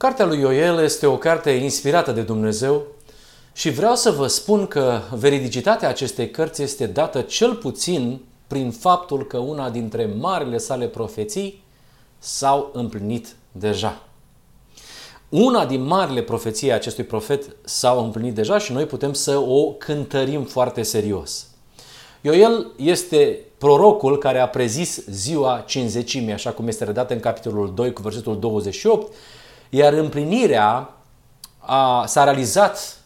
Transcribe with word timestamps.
Cartea 0.00 0.26
lui 0.26 0.38
Ioel 0.38 0.82
este 0.82 1.06
o 1.06 1.16
carte 1.16 1.50
inspirată 1.50 2.12
de 2.12 2.20
Dumnezeu 2.20 2.82
și 3.52 3.70
vreau 3.70 3.94
să 3.94 4.10
vă 4.10 4.26
spun 4.26 4.66
că 4.66 5.00
veridicitatea 5.14 5.88
acestei 5.88 6.30
cărți 6.30 6.62
este 6.62 6.86
dată 6.86 7.20
cel 7.20 7.54
puțin 7.54 8.20
prin 8.46 8.70
faptul 8.70 9.26
că 9.26 9.38
una 9.38 9.70
dintre 9.70 10.06
marile 10.18 10.58
sale 10.58 10.86
profeții 10.86 11.62
s-au 12.18 12.70
împlinit 12.72 13.26
deja. 13.52 14.02
Una 15.28 15.66
din 15.66 15.82
marile 15.82 16.22
profeții 16.22 16.70
a 16.70 16.74
acestui 16.74 17.04
profet 17.04 17.56
s-au 17.64 18.04
împlinit 18.04 18.34
deja 18.34 18.58
și 18.58 18.72
noi 18.72 18.86
putem 18.86 19.12
să 19.12 19.38
o 19.38 19.72
cântărim 19.72 20.44
foarte 20.44 20.82
serios. 20.82 21.46
Ioel 22.20 22.66
este 22.76 23.38
prorocul 23.58 24.18
care 24.18 24.38
a 24.38 24.48
prezis 24.48 25.04
ziua 25.06 25.64
cinzecimii, 25.66 26.32
așa 26.32 26.50
cum 26.50 26.68
este 26.68 26.84
redat 26.84 27.10
în 27.10 27.20
capitolul 27.20 27.74
2 27.74 27.92
cu 27.92 28.02
versetul 28.02 28.38
28, 28.38 29.12
iar 29.70 29.92
împlinirea 29.92 30.94
a, 31.58 32.06
s-a 32.06 32.24
realizat 32.24 32.98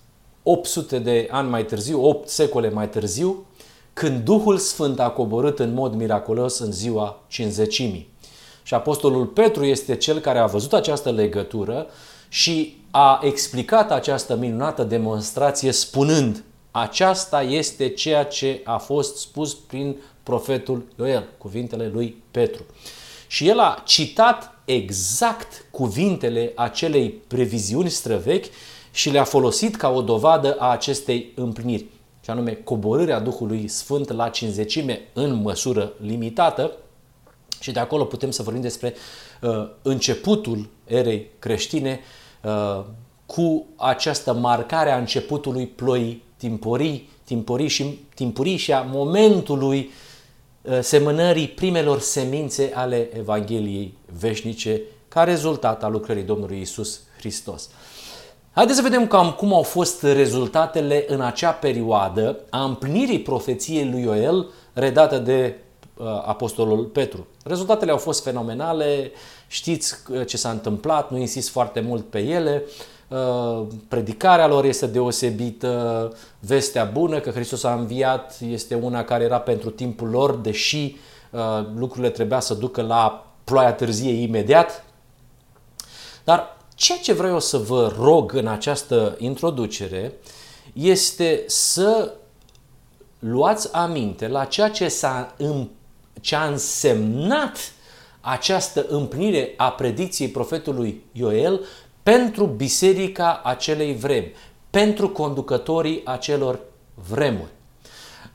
800 0.42 0.98
de 0.98 1.28
ani 1.30 1.48
mai 1.48 1.64
târziu, 1.64 2.05
8 2.05 2.28
secole 2.28 2.70
mai 2.70 2.88
târziu, 2.88 3.46
când 3.92 4.24
Duhul 4.24 4.59
Sfânt 4.59 5.00
a 5.00 5.10
coborât 5.10 5.58
în 5.58 5.74
mod 5.74 5.95
miraculos 5.95 6.58
în 6.58 6.72
ziua 6.72 7.22
cinzecimii. 7.27 8.12
Și 8.62 8.74
Apostolul 8.74 9.27
Petru 9.27 9.64
este 9.64 9.96
cel 9.96 10.19
care 10.19 10.38
a 10.38 10.46
văzut 10.46 10.72
această 10.72 11.10
legătură 11.10 11.86
și 12.28 12.83
a 12.91 13.20
explicat 13.22 13.91
această 13.91 14.36
minunată 14.36 14.84
demonstrație 14.84 15.72
spunând 15.72 16.44
aceasta 16.70 17.42
este 17.42 17.88
ceea 17.88 18.24
ce 18.24 18.60
a 18.64 18.77
fost 18.77 19.16
spus 19.16 19.55
prin 19.55 19.96
profetul 20.22 20.83
Ioel, 20.98 21.28
cuvintele 21.38 21.91
lui 21.92 22.22
Petru. 22.30 22.64
Și 23.34 23.48
el 23.48 23.59
a 23.59 23.83
citat 23.84 24.59
exact 24.65 25.66
cuvintele 25.70 26.52
acelei 26.55 27.11
previziuni 27.11 27.91
străvechi 27.91 28.47
și 28.92 29.11
le-a 29.11 29.25
folosit 29.25 29.77
ca 29.77 29.88
o 29.88 30.02
dovadă 30.02 30.56
a 30.58 30.70
acestei 30.70 31.33
împliniri, 31.34 31.86
și 32.20 32.31
anume 32.31 32.53
coborârea 32.53 33.20
Duhului 33.20 33.69
Sfânt 33.69 34.12
la 34.12 34.28
cinzecime 34.28 35.00
în 35.12 35.34
măsură 35.34 35.92
limitată. 36.00 36.73
Și 37.61 37.73
de 37.73 37.78
acolo 37.81 38.05
putem 38.05 38.31
să 38.31 38.42
vorbim 38.42 38.62
despre 38.62 38.95
uh, 39.41 39.69
începutul 39.83 40.69
erei 40.84 41.30
creștine 41.39 42.01
uh, 42.42 42.84
cu 43.27 43.67
această 43.77 44.33
marcare 44.33 44.91
a 44.91 44.98
începutului 44.98 45.67
ploii 45.67 46.23
timpurii, 46.36 47.08
timpurii 47.25 47.69
și, 47.69 47.98
timpurii 48.14 48.56
și 48.56 48.73
a 48.73 48.80
momentului 48.80 49.78
uh, 49.78 50.12
semănării 50.81 51.48
primelor 51.48 52.01
semințe 52.01 52.73
ale 52.75 53.09
Evangheliei 53.19 53.95
veșnice 54.19 54.81
ca 55.09 55.25
rezultat 55.25 55.84
al 55.84 55.93
lucrării 55.93 56.23
Domnului 56.23 56.61
Isus 56.61 57.01
Hristos. 57.19 57.69
Haideți 58.53 58.77
să 58.77 58.83
vedem 58.83 59.07
cam 59.07 59.33
cum 59.33 59.55
au 59.55 59.62
fost 59.62 60.03
rezultatele 60.03 61.05
în 61.09 61.20
acea 61.20 61.51
perioadă 61.51 62.39
a 62.51 62.65
împlinirii 62.65 63.20
profeției 63.20 63.91
lui 63.91 64.03
Ioel 64.03 64.51
redată 64.73 65.19
de 65.19 65.57
uh, 65.97 66.07
Apostolul 66.07 66.85
Petru. 66.85 67.27
Rezultatele 67.45 67.91
au 67.91 67.97
fost 67.97 68.23
fenomenale, 68.23 69.11
știți 69.48 69.95
uh, 70.09 70.27
ce 70.27 70.37
s-a 70.37 70.51
întâmplat, 70.51 71.11
nu 71.11 71.19
insist 71.19 71.48
foarte 71.48 71.81
mult 71.81 72.05
pe 72.05 72.19
ele. 72.19 72.62
Uh, 72.67 72.73
predicarea 73.88 74.47
lor 74.47 74.64
este 74.64 74.86
deosebită, 74.86 76.12
vestea 76.38 76.84
bună 76.84 77.20
că 77.20 77.30
Hristos 77.30 77.64
a 77.64 77.74
înviat 77.74 78.38
este 78.48 78.74
una 78.74 79.05
care 79.05 79.24
era 79.24 79.38
pentru 79.38 79.70
timpul 79.70 80.08
lor, 80.08 80.34
deși 80.36 80.96
uh, 81.30 81.41
lucrurile 81.77 82.11
trebuia 82.11 82.41
să 82.41 82.55
ducă 82.55 82.83
la 82.83 83.27
ploaia 83.44 83.72
târzie 83.72 84.12
imediat. 84.12 84.84
Dar 86.24 86.55
Ceea 86.74 86.98
ce 86.98 87.12
vreau 87.12 87.41
să 87.41 87.58
vă 87.58 87.94
rog 87.98 88.34
în 88.34 88.46
această 88.46 89.16
introducere 89.18 90.12
este 90.72 91.44
să 91.46 92.14
luați 93.18 93.74
aminte 93.74 94.29
la 94.29 94.45
ceea 94.45 94.70
ce, 94.70 94.89
s-a, 94.89 95.34
ce 96.20 96.36
a 96.36 96.46
însemnat 96.46 97.58
această 98.20 98.86
împlinire 98.89 99.55
a 99.56 99.70
predicției 99.70 100.29
profetului 100.29 101.05
Ioel 101.12 101.61
pentru 102.05 102.47
biserica 102.47 103.41
acelei 103.45 103.95
vremi, 103.95 104.33
pentru 104.70 105.09
conducătorii 105.09 106.03
acelor 106.05 106.61
vremuri. 107.11 107.51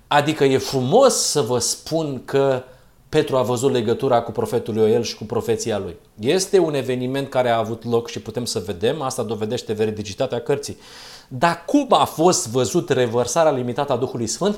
Adică 0.08 0.44
e 0.44 0.58
frumos 0.58 1.14
să 1.14 1.42
vă 1.42 1.60
spun 1.60 2.22
că 2.26 2.64
uh, 2.66 2.78
Petru 3.10 3.38
a 3.38 3.42
văzut 3.42 3.72
legătura 3.72 4.22
cu 4.22 4.32
profetul 4.32 4.76
Ioel 4.76 5.04
și 5.04 5.16
cu 5.16 5.24
profeția 5.24 5.78
lui. 5.78 5.96
Este 6.20 6.60
un 6.60 6.74
eveniment 6.74 7.30
care 7.30 7.50
a 7.50 7.58
avut 7.58 7.84
loc 7.86 8.10
și 8.10 8.22
putem 8.22 8.46
să 8.46 8.64
vedem, 8.66 9.02
asta 9.02 9.24
dovedește 9.24 9.74
veridicitatea 9.74 10.40
cărții. 10.40 10.78
Dar 11.28 11.64
cum 11.66 11.88
a 11.90 12.06
fost 12.06 12.48
văzut 12.48 12.90
revărsarea 12.90 13.52
limitată 13.52 13.94
a 13.94 13.98
Duhului 13.98 14.28
Sfânt? 14.28 14.58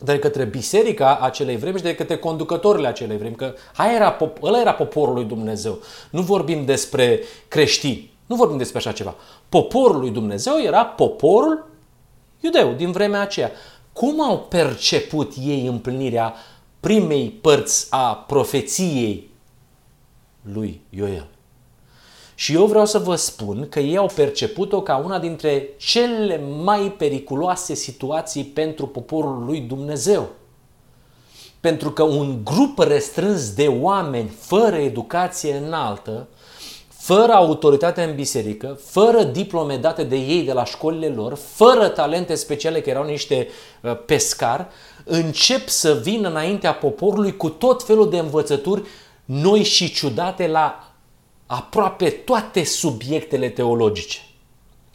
De 0.00 0.18
către 0.18 0.44
biserica 0.44 1.18
acelei 1.18 1.56
vremi 1.56 1.76
și 1.76 1.82
de 1.82 1.94
către 1.94 2.16
conducătorile 2.16 2.88
acelei 2.88 3.16
vremi. 3.16 3.34
Că 3.34 3.54
aia 3.76 3.92
era, 3.92 4.16
ăla 4.42 4.60
era 4.60 4.72
poporul 4.72 5.14
lui 5.14 5.24
Dumnezeu. 5.24 5.78
Nu 6.10 6.20
vorbim 6.20 6.64
despre 6.64 7.20
creștini. 7.48 8.16
Nu 8.26 8.36
vorbim 8.36 8.56
despre 8.56 8.78
așa 8.78 8.92
ceva. 8.92 9.14
Poporul 9.48 10.00
lui 10.00 10.10
Dumnezeu 10.10 10.60
era 10.62 10.84
poporul 10.84 11.70
iudeu 12.40 12.72
din 12.72 12.92
vremea 12.92 13.20
aceea. 13.20 13.50
Cum 13.92 14.20
au 14.22 14.38
perceput 14.38 15.32
ei 15.44 15.66
împlinirea 15.66 16.34
primei 16.80 17.28
părți 17.30 17.86
a 17.90 18.14
profeției 18.14 19.30
lui 20.42 20.80
Ioel. 20.90 21.26
Și 22.40 22.52
eu 22.52 22.66
vreau 22.66 22.86
să 22.86 22.98
vă 22.98 23.14
spun 23.14 23.66
că 23.68 23.80
ei 23.80 23.96
au 23.96 24.10
perceput-o 24.14 24.82
ca 24.82 24.96
una 24.96 25.18
dintre 25.18 25.68
cele 25.76 26.40
mai 26.62 26.94
periculoase 26.98 27.74
situații 27.74 28.44
pentru 28.44 28.86
poporul 28.86 29.44
lui 29.44 29.60
Dumnezeu. 29.60 30.28
Pentru 31.60 31.90
că 31.90 32.02
un 32.02 32.40
grup 32.44 32.78
restrâns 32.78 33.54
de 33.54 33.66
oameni 33.66 34.28
fără 34.38 34.76
educație 34.76 35.54
înaltă, 35.54 36.28
fără 36.88 37.32
autoritate 37.32 38.02
în 38.02 38.14
biserică, 38.14 38.80
fără 38.84 39.22
diplome 39.22 39.76
date 39.76 40.04
de 40.04 40.16
ei 40.16 40.42
de 40.42 40.52
la 40.52 40.64
școlile 40.64 41.08
lor, 41.08 41.34
fără 41.34 41.88
talente 41.88 42.34
speciale, 42.34 42.80
că 42.80 42.90
erau 42.90 43.04
niște 43.04 43.48
uh, 43.82 43.98
pescari, 44.06 44.66
încep 45.04 45.68
să 45.68 46.00
vină 46.02 46.28
înaintea 46.28 46.74
poporului 46.74 47.36
cu 47.36 47.48
tot 47.48 47.82
felul 47.82 48.10
de 48.10 48.18
învățături 48.18 48.82
noi 49.24 49.62
și 49.62 49.92
ciudate 49.92 50.46
la 50.46 50.87
aproape 51.50 52.10
toate 52.10 52.64
subiectele 52.64 53.48
teologice. 53.48 54.18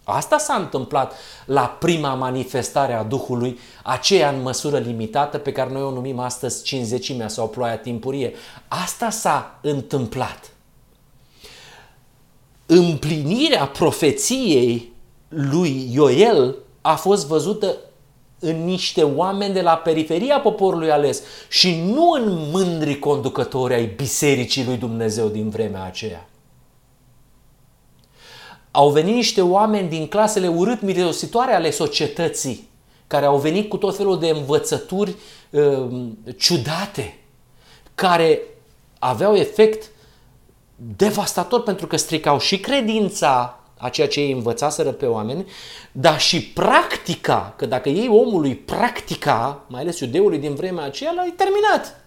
Asta 0.03 0.37
s-a 0.37 0.53
întâmplat 0.53 1.13
la 1.45 1.61
prima 1.61 2.13
manifestare 2.13 2.93
a 2.93 3.03
Duhului, 3.03 3.59
aceea 3.83 4.29
în 4.29 4.41
măsură 4.41 4.77
limitată 4.77 5.37
pe 5.37 5.51
care 5.51 5.71
noi 5.71 5.81
o 5.81 5.91
numim 5.91 6.19
astăzi 6.19 6.63
cinzecimea 6.63 7.27
sau 7.27 7.49
ploaia 7.49 7.77
timpurie. 7.77 8.33
Asta 8.67 9.09
s-a 9.09 9.59
întâmplat. 9.61 10.51
Împlinirea 12.65 13.65
profeției 13.65 14.93
lui 15.27 15.89
Ioel 15.93 16.55
a 16.81 16.95
fost 16.95 17.27
văzută 17.27 17.75
în 18.39 18.63
niște 18.63 19.03
oameni 19.03 19.53
de 19.53 19.61
la 19.61 19.75
periferia 19.75 20.39
poporului 20.39 20.91
ales 20.91 21.21
și 21.49 21.81
nu 21.81 22.09
în 22.09 22.49
mândri 22.51 22.99
conducători 22.99 23.73
ai 23.73 23.85
bisericii 23.85 24.65
lui 24.65 24.77
Dumnezeu 24.77 25.27
din 25.27 25.49
vremea 25.49 25.83
aceea. 25.83 26.27
Au 28.75 28.89
venit 28.89 29.15
niște 29.15 29.41
oameni 29.41 29.89
din 29.89 30.07
clasele 30.07 30.47
urât 30.47 30.81
mirositoare 30.81 31.53
ale 31.53 31.69
societății, 31.69 32.69
care 33.07 33.25
au 33.25 33.37
venit 33.37 33.69
cu 33.69 33.77
tot 33.77 33.95
felul 33.95 34.19
de 34.19 34.29
învățături 34.29 35.15
uh, 35.49 36.07
ciudate, 36.37 37.19
care 37.95 38.41
aveau 38.99 39.35
efect 39.35 39.91
devastator 40.75 41.63
pentru 41.63 41.87
că 41.87 41.97
stricau 41.97 42.39
și 42.39 42.59
credința 42.59 43.59
a 43.77 43.89
ceea 43.89 44.07
ce 44.07 44.19
ei 44.19 44.31
învățaseră 44.31 44.91
pe 44.91 45.05
oameni, 45.05 45.45
dar 45.91 46.19
și 46.19 46.43
practica, 46.43 47.53
că 47.55 47.65
dacă 47.65 47.89
ei 47.89 48.07
omului 48.07 48.55
practica, 48.55 49.63
mai 49.67 49.81
ales 49.81 49.99
iudeului 49.99 50.37
din 50.37 50.55
vremea 50.55 50.83
aceea, 50.83 51.11
l-ai 51.11 51.33
terminat. 51.37 52.01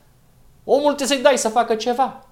Omul 0.64 0.94
trebuie 0.94 1.16
să-i 1.16 1.22
dai 1.24 1.38
să 1.38 1.48
facă 1.48 1.74
ceva. 1.74 2.25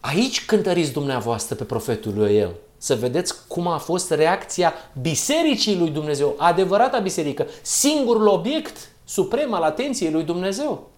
Aici 0.00 0.44
cântăriți 0.44 0.92
dumneavoastră 0.92 1.54
pe 1.54 1.64
profetul 1.64 2.12
lui 2.16 2.36
el. 2.36 2.54
Să 2.76 2.94
vedeți 2.94 3.34
cum 3.48 3.66
a 3.66 3.78
fost 3.78 4.10
reacția 4.10 4.72
bisericii 5.00 5.78
lui 5.78 5.90
Dumnezeu, 5.90 6.34
adevărata 6.38 6.98
biserică, 6.98 7.46
singurul 7.62 8.26
obiect 8.26 8.76
suprem 9.04 9.54
al 9.54 9.62
atenției 9.62 10.10
lui 10.10 10.22
Dumnezeu. 10.22 10.90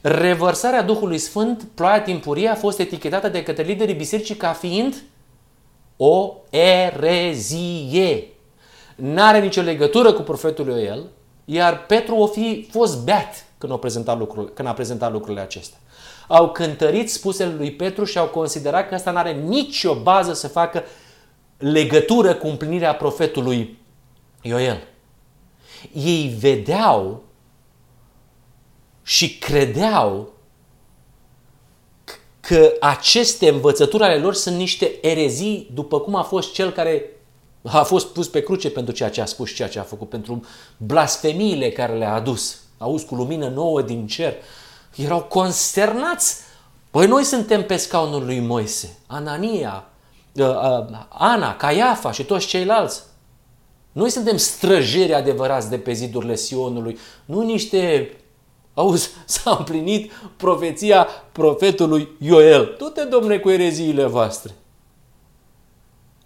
Revărsarea 0.00 0.82
Duhului 0.82 1.18
Sfânt, 1.18 1.66
ploaia 1.74 2.02
timpurie, 2.02 2.48
a 2.48 2.54
fost 2.54 2.78
etichetată 2.78 3.28
de 3.28 3.42
către 3.42 3.62
liderii 3.62 3.94
bisericii 3.94 4.34
ca 4.34 4.52
fiind 4.52 5.02
o 5.96 6.34
erezie. 6.50 8.28
N-are 8.96 9.40
nicio 9.40 9.60
legătură 9.60 10.12
cu 10.12 10.22
profetul 10.22 10.66
Ioel, 10.66 11.06
iar 11.44 11.86
Petru 11.86 12.14
o 12.14 12.26
fi 12.26 12.68
fost 12.70 13.04
beat 13.04 13.45
când 13.58 13.72
a 13.72 13.76
prezentat 13.76 14.18
lucrurile, 14.18 14.52
când 14.54 14.68
a 14.68 14.72
prezentat 14.72 15.12
lucrurile 15.12 15.40
acestea. 15.40 15.78
au 16.28 16.50
cântărit 16.52 17.10
spusele 17.10 17.54
lui 17.54 17.72
Petru 17.72 18.04
și 18.04 18.18
au 18.18 18.26
considerat 18.26 18.88
că 18.88 18.94
ăsta 18.94 19.10
nu 19.10 19.18
are 19.18 19.32
nicio 19.32 19.94
bază 19.94 20.32
să 20.32 20.48
facă 20.48 20.84
legătură 21.58 22.34
cu 22.34 22.46
împlinirea 22.46 22.94
profetului 22.94 23.78
Ioel. 24.42 24.82
Ei 25.92 26.36
vedeau 26.38 27.22
și 29.02 29.38
credeau 29.38 30.32
că 32.40 32.72
aceste 32.80 33.48
învățături 33.48 34.02
ale 34.02 34.18
lor 34.18 34.34
sunt 34.34 34.56
niște 34.56 34.98
erezii, 35.00 35.70
după 35.74 36.00
cum 36.00 36.14
a 36.14 36.22
fost 36.22 36.52
cel 36.52 36.72
care 36.72 37.04
a 37.62 37.82
fost 37.82 38.06
pus 38.06 38.28
pe 38.28 38.42
cruce 38.42 38.70
pentru 38.70 38.94
ceea 38.94 39.10
ce 39.10 39.20
a 39.20 39.24
spus 39.24 39.48
și 39.48 39.54
ceea 39.54 39.68
ce 39.68 39.78
a 39.78 39.82
făcut, 39.82 40.08
pentru 40.08 40.44
blasfemiile 40.76 41.70
care 41.70 41.96
le-a 41.96 42.14
adus. 42.14 42.60
Auzi 42.78 43.06
cu 43.06 43.14
lumină 43.14 43.48
nouă 43.48 43.82
din 43.82 44.06
cer. 44.06 44.34
Erau 44.96 45.22
consternați. 45.22 46.36
Păi 46.90 47.06
noi 47.06 47.24
suntem 47.24 47.66
pe 47.66 47.76
scaunul 47.76 48.24
lui 48.24 48.40
Moise, 48.40 48.98
Anania, 49.06 49.84
uh, 50.32 50.44
uh, 50.44 50.98
Ana, 51.08 51.56
Caiafa 51.56 52.12
și 52.12 52.24
toți 52.24 52.46
ceilalți. 52.46 53.02
Noi 53.92 54.10
suntem 54.10 54.36
străjeri 54.36 55.14
adevărați 55.14 55.70
de 55.70 55.78
pe 55.78 55.92
zidurile 55.92 56.34
Sionului, 56.34 56.98
nu 57.24 57.42
niște 57.42 58.10
Auzi, 58.76 59.10
s-a 59.24 59.56
împlinit 59.58 60.12
profeția 60.36 61.06
profetului 61.32 62.08
Ioel. 62.20 62.74
Du-te, 62.78 63.04
domne, 63.04 63.38
cu 63.38 63.50
ereziile 63.50 64.04
voastre. 64.04 64.52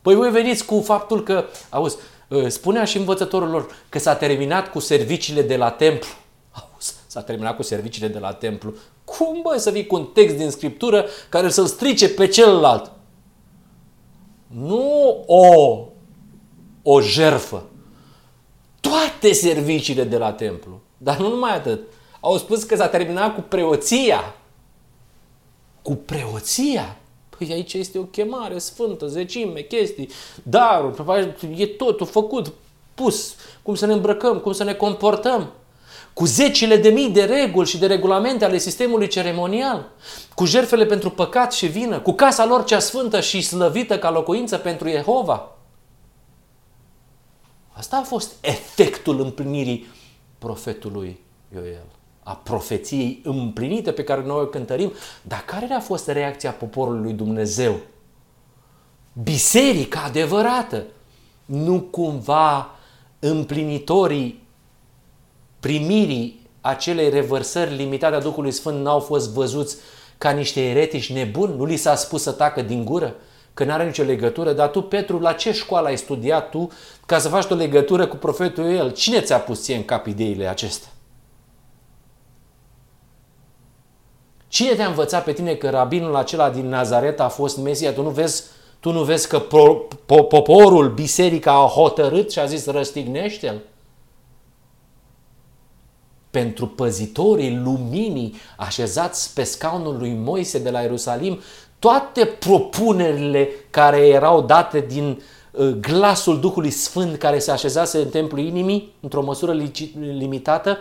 Păi 0.03 0.15
voi 0.15 0.31
veniți 0.31 0.65
cu 0.65 0.81
faptul 0.81 1.23
că, 1.23 1.45
auzi, 1.69 1.97
ă, 2.31 2.49
spunea 2.49 2.85
și 2.85 2.97
învățătorul 2.97 3.49
lor 3.49 3.75
că 3.89 3.99
s-a 3.99 4.15
terminat 4.15 4.71
cu 4.71 4.79
serviciile 4.79 5.43
de 5.43 5.57
la 5.57 5.71
templu. 5.71 6.09
Auzi, 7.11 7.13
s-a 7.13 7.23
terminat 7.23 7.57
cu 7.57 7.63
serviciile 7.63 8.09
de 8.09 8.19
la 8.19 8.33
templu. 8.33 8.75
Cum, 9.05 9.41
bă, 9.43 9.57
să 9.59 9.71
vii 9.71 9.87
cu 9.87 9.95
un 9.95 10.05
text 10.05 10.37
din 10.37 10.51
Scriptură 10.51 11.05
care 11.29 11.49
să-l 11.49 11.67
strice 11.67 12.09
pe 12.09 12.27
celălalt? 12.27 12.93
Nu 14.47 15.25
o, 15.27 15.79
o 16.83 17.01
jerfă. 17.01 17.65
Toate 18.81 19.33
serviciile 19.33 20.05
de 20.05 20.17
la 20.17 20.33
templu. 20.33 20.81
Dar 20.99 21.19
nu 21.19 21.29
numai 21.29 21.55
atât 21.55 21.81
au 22.21 22.37
spus 22.37 22.63
că 22.63 22.77
s-a 22.77 22.89
terminat 22.89 23.35
cu 23.35 23.41
preoția. 23.41 24.35
Cu 25.83 25.95
preoția? 25.95 26.97
Păi 27.39 27.53
aici 27.53 27.73
este 27.73 27.99
o 27.99 28.03
chemare 28.03 28.59
sfântă, 28.59 29.07
zecime, 29.07 29.61
chestii, 29.61 30.09
daruri, 30.43 31.35
e 31.57 31.67
totul 31.67 32.07
făcut, 32.07 32.53
pus, 32.95 33.35
cum 33.63 33.75
să 33.75 33.87
ne 33.87 33.93
îmbrăcăm, 33.93 34.39
cum 34.39 34.53
să 34.53 34.65
ne 34.65 34.75
comportăm, 34.75 35.53
cu 36.13 36.25
zecile 36.25 36.77
de 36.77 36.89
mii 36.89 37.11
de 37.11 37.25
reguli 37.25 37.69
și 37.69 37.79
de 37.79 37.87
regulamente 37.87 38.45
ale 38.45 38.59
sistemului 38.59 39.09
ceremonial, 39.09 39.91
cu 40.35 40.45
jertfele 40.45 40.87
pentru 40.87 41.11
păcat 41.11 41.53
și 41.53 41.67
vină, 41.67 42.01
cu 42.01 42.13
casa 42.13 42.47
lor 42.47 42.65
cea 42.65 42.79
sfântă 42.79 43.21
și 43.21 43.41
slăvită 43.41 43.99
ca 43.99 44.11
locuință 44.11 44.57
pentru 44.57 44.89
Jehova. 44.89 45.57
Asta 47.73 47.97
a 47.97 48.03
fost 48.03 48.33
efectul 48.41 49.21
împlinirii 49.21 49.87
profetului 50.39 51.21
Ioel 51.55 51.85
a 52.23 52.37
profeției 52.43 53.21
împlinite 53.25 53.93
pe 53.93 54.05
care 54.05 54.23
noi 54.23 54.41
o 54.41 54.47
cântărim, 54.47 54.93
dar 55.23 55.43
care 55.45 55.75
a 55.75 55.81
fost 55.81 56.09
reacția 56.09 56.51
poporului 56.51 57.03
lui 57.03 57.13
Dumnezeu? 57.13 57.77
Biserica 59.23 60.03
adevărată, 60.03 60.85
nu 61.45 61.81
cumva 61.81 62.71
împlinitorii 63.19 64.43
primirii 65.61 66.49
acelei 66.61 67.11
revărsări 67.11 67.75
limitate 67.75 68.15
a 68.15 68.21
Duhului 68.21 68.51
Sfânt 68.51 68.83
n-au 68.83 69.01
fost 69.01 69.31
văzuți 69.31 69.77
ca 70.19 70.31
niște 70.31 70.69
eretici 70.69 71.13
nebuni? 71.13 71.57
Nu 71.57 71.65
li 71.65 71.77
s-a 71.77 71.95
spus 71.95 72.23
să 72.23 72.31
tacă 72.31 72.63
din 72.63 72.85
gură? 72.85 73.15
Că 73.55 73.65
n-are 73.65 73.85
nicio 73.85 74.03
legătură? 74.03 74.53
Dar 74.53 74.69
tu, 74.69 74.83
Petru, 74.83 75.19
la 75.19 75.33
ce 75.33 75.53
școală 75.53 75.87
ai 75.87 75.97
studiat 75.97 76.51
tu 76.51 76.71
ca 77.07 77.19
să 77.19 77.29
faci 77.29 77.51
o 77.51 77.55
legătură 77.55 78.07
cu 78.07 78.17
profetul 78.17 78.71
el? 78.71 78.93
Cine 78.93 79.21
ți-a 79.21 79.39
pus 79.39 79.63
ție 79.63 79.77
în 79.77 79.85
cap 79.85 80.07
ideile 80.07 80.47
acestea? 80.47 80.91
Cine 84.49 84.75
te-a 84.75 84.87
învățat 84.87 85.25
pe 85.25 85.33
tine 85.33 85.55
că 85.55 85.71
rabinul 85.71 86.17
acela 86.17 86.51
din 86.51 86.69
Nazaret 86.69 87.21
a 87.21 87.29
fost 87.29 87.59
Mesia? 87.59 87.93
Tu 87.93 88.03
nu 88.03 88.11
vezi, 88.11 88.43
tu 88.81 88.93
nu 88.93 89.03
vezi 89.03 89.29
că 89.29 89.39
pro, 89.39 89.75
po, 90.07 90.23
poporul, 90.23 90.89
biserica 90.89 91.53
a 91.53 91.67
hotărât 91.67 92.33
și 92.33 92.39
a 92.39 92.45
zis 92.45 92.67
răstignește-l? 92.67 93.61
Pentru 96.31 96.67
păzitorii 96.67 97.61
luminii 97.65 98.35
așezați 98.57 99.35
pe 99.35 99.43
scaunul 99.43 99.99
lui 99.99 100.13
Moise 100.13 100.59
de 100.59 100.71
la 100.71 100.81
Ierusalim, 100.81 101.41
toate 101.79 102.25
propunerile 102.25 103.49
care 103.71 104.07
erau 104.07 104.43
date 104.43 104.85
din 104.89 105.23
uh, 105.51 105.69
glasul 105.69 106.41
Duhului 106.41 106.71
Sfânt 106.71 107.17
care 107.17 107.39
se 107.39 107.51
așezase 107.51 107.99
în 107.99 108.09
templul 108.09 108.41
inimii, 108.41 108.95
într-o 109.01 109.23
măsură 109.23 109.53
limitată, 110.01 110.79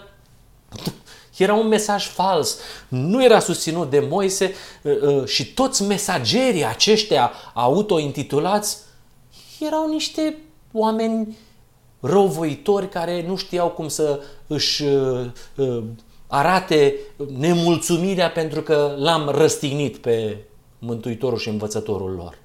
era 1.38 1.54
un 1.54 1.68
mesaj 1.68 2.08
fals, 2.08 2.58
nu 2.88 3.24
era 3.24 3.40
susținut 3.40 3.90
de 3.90 4.08
Moise 4.10 4.54
uh, 4.84 5.02
uh, 5.02 5.26
și 5.26 5.54
toți 5.54 5.84
mesagerii 5.84 6.66
aceștia 6.66 7.32
autointitulați 7.54 8.78
erau 9.60 9.90
niște 9.90 10.38
oameni 10.72 11.38
răuvoitori 12.00 12.90
care 12.90 13.26
nu 13.28 13.36
știau 13.36 13.70
cum 13.70 13.88
să 13.88 14.20
își 14.48 14.84
uh, 14.84 15.84
arate 16.28 16.96
nemulțumirea 17.38 18.30
pentru 18.32 18.62
că 18.62 18.96
l-am 18.98 19.30
răstignit 19.30 19.98
pe 19.98 20.38
Mântuitorul 20.80 21.38
și 21.38 21.50
Învățătorul 21.50 22.12
lor. 22.12 22.38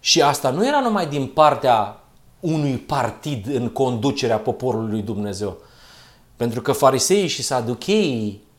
Și 0.00 0.22
asta 0.22 0.50
nu 0.50 0.66
era 0.66 0.80
numai 0.80 1.06
din 1.06 1.26
partea 1.26 2.00
unui 2.40 2.76
partid 2.76 3.46
în 3.46 3.68
conducerea 3.68 4.38
poporului 4.38 4.90
lui 4.90 5.02
Dumnezeu, 5.02 5.56
pentru 6.36 6.62
că 6.62 6.72
fariseii 6.72 7.26
și 7.26 7.42
saducheii, 7.42 8.42
ă, 8.42 8.51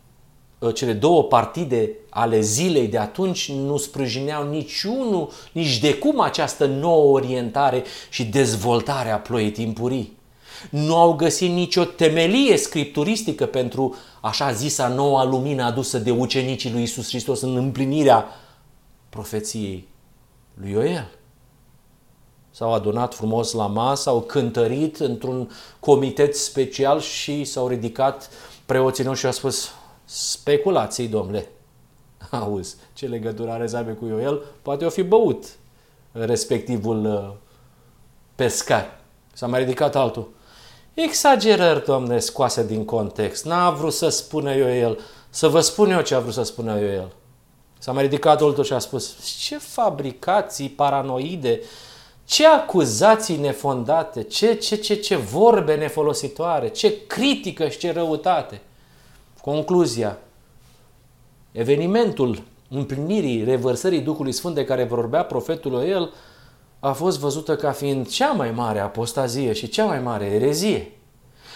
cele 0.72 0.94
două 0.94 1.24
partide 1.24 1.92
ale 2.10 2.42
zilei 2.42 2.88
de 2.88 2.98
atunci, 2.98 3.52
nu 3.52 3.78
sprijineau 3.78 4.50
niciunul, 4.50 5.32
nici 5.52 5.80
de 5.80 5.94
cum 5.94 6.20
această 6.20 6.66
nouă 6.66 7.14
orientare 7.14 7.84
și 8.10 8.26
dezvoltare 8.26 9.10
a 9.10 9.20
ploii 9.20 9.52
timpurii. 9.52 10.18
Nu 10.70 10.96
au 10.96 11.14
găsit 11.14 11.52
nicio 11.52 11.84
temelie 11.84 12.58
scripturistică 12.58 13.46
pentru 13.46 13.96
așa 14.22 14.52
zisa 14.52 14.88
noua 14.88 15.24
lumină 15.24 15.64
adusă 15.64 15.98
de 15.98 16.12
ucenicii 16.12 16.72
lui 16.72 16.84
Isus 16.84 17.08
Hristos 17.08 17.42
în 17.42 17.56
împlinirea 17.56 18.26
profeției 19.10 19.88
lui 20.54 20.72
Ioel 20.72 21.12
s-au 22.52 22.74
adunat 22.74 23.14
frumos 23.14 23.52
la 23.52 23.68
masă, 23.68 24.10
au 24.10 24.22
cântărit 24.22 24.98
într-un 24.98 25.52
comitet 25.80 26.36
special 26.36 27.00
și 27.00 27.44
s-au 27.44 27.68
ridicat 27.68 28.30
preoții 28.66 29.04
noștri 29.04 29.20
și 29.20 29.26
au 29.26 29.32
spus 29.32 29.72
speculații, 30.16 31.08
domnule. 31.08 31.48
Auzi, 32.32 32.76
ce 32.94 33.08
legătură 33.08 33.52
are 33.52 33.66
Zabe 33.66 33.92
cu 33.92 34.06
Ioel? 34.06 34.42
Poate 34.62 34.86
o 34.86 34.90
fi 34.90 35.04
băut 35.04 35.46
respectivul 36.12 37.06
uh, 37.06 37.34
pescar. 38.36 39.00
S-a 39.34 39.48
mai 39.48 39.60
ridicat 39.60 39.96
altul. 39.96 40.32
Exagerări, 40.94 41.86
domnule, 41.86 42.20
scoase 42.20 42.66
din 42.66 42.86
context. 42.86 43.46
N-a 43.46 43.70
vrut 43.70 43.94
să 43.94 44.10
spună 44.10 44.56
Ioel. 44.56 45.00
Să 45.30 45.48
vă 45.48 45.60
spun 45.60 45.92
eu 45.92 46.02
ce 46.02 46.16
a 46.16 46.20
vrut 46.20 46.34
să 46.34 46.44
spună 46.44 46.80
Ioel. 46.80 47.12
S-a 47.80 47.92
mai 47.92 48.04
ridicat 48.04 48.42
altul 48.42 48.64
și 48.64 48.74
a 48.74 48.80
spus, 48.80 49.16
ce 49.40 49.58
fabricații 49.58 50.70
paranoide 50.70 51.62
ce 52.26 52.48
acuzații 52.48 53.38
nefondate, 53.38 54.24
ce, 54.24 54.54
ce, 54.54 54.76
ce, 54.76 54.94
ce 54.94 55.16
vorbe 55.16 55.76
nefolositoare, 55.76 56.68
ce 56.68 57.06
critică 57.08 57.70
și 57.70 57.78
ce 57.78 57.92
răutate. 57.92 58.62
Concluzia. 59.44 60.18
Evenimentul 61.52 62.44
împlinirii, 62.70 63.44
revărsării 63.44 64.02
Duhului 64.02 64.32
Sfânt 64.32 64.56
de 64.56 64.66
care 64.66 64.84
vorbea 64.84 65.24
profetul 65.24 65.84
el 65.84 66.14
a 66.80 66.92
fost 66.92 67.20
văzută 67.20 67.56
ca 67.56 67.72
fiind 67.72 68.08
cea 68.08 68.32
mai 68.32 68.52
mare 68.52 68.80
apostazie 68.80 69.54
și 69.54 69.68
cea 69.68 69.86
mai 69.86 70.00
mare 70.00 70.26
erezie. 70.26 70.92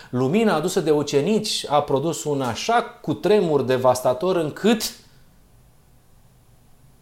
Lumina 0.10 0.54
adusă 0.54 0.80
de 0.80 0.92
ucenici 0.92 1.66
a 1.70 1.82
produs 1.82 2.24
un 2.24 2.42
așa 2.42 2.82
cutremur 3.02 3.62
devastator 3.62 4.36
încât 4.36 4.82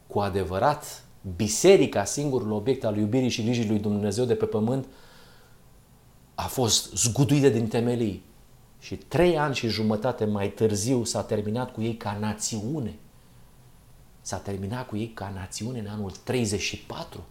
cu 0.08 0.20
adevărat 0.20 1.04
biserica, 1.36 2.04
singurul 2.04 2.52
obiect 2.52 2.86
al 2.86 2.98
iubirii 2.98 3.30
și 3.30 3.44
grijii 3.44 3.68
lui 3.68 3.80
Dumnezeu 3.80 4.26
de 4.26 4.36
pe 4.36 4.46
pământ, 4.46 4.86
a 6.36 6.48
fost 6.48 6.96
zguduită 6.96 7.50
din 7.50 7.68
temelii. 7.68 8.24
Și 8.86 8.96
trei 8.96 9.38
ani 9.38 9.56
și 9.56 9.68
jumătate 9.68 10.26
mai 10.26 10.50
târziu 10.50 11.04
s-a 11.04 11.22
terminat 11.22 11.74
cu 11.74 11.82
ei 11.82 11.96
ca 11.96 12.18
națiune. 12.20 12.96
S-a 14.22 14.38
terminat 14.38 14.88
cu 14.88 14.98
ei 14.98 15.08
ca 15.08 15.32
națiune 15.36 15.80
în 15.80 15.88
anul 15.88 16.12
34. 16.24 17.24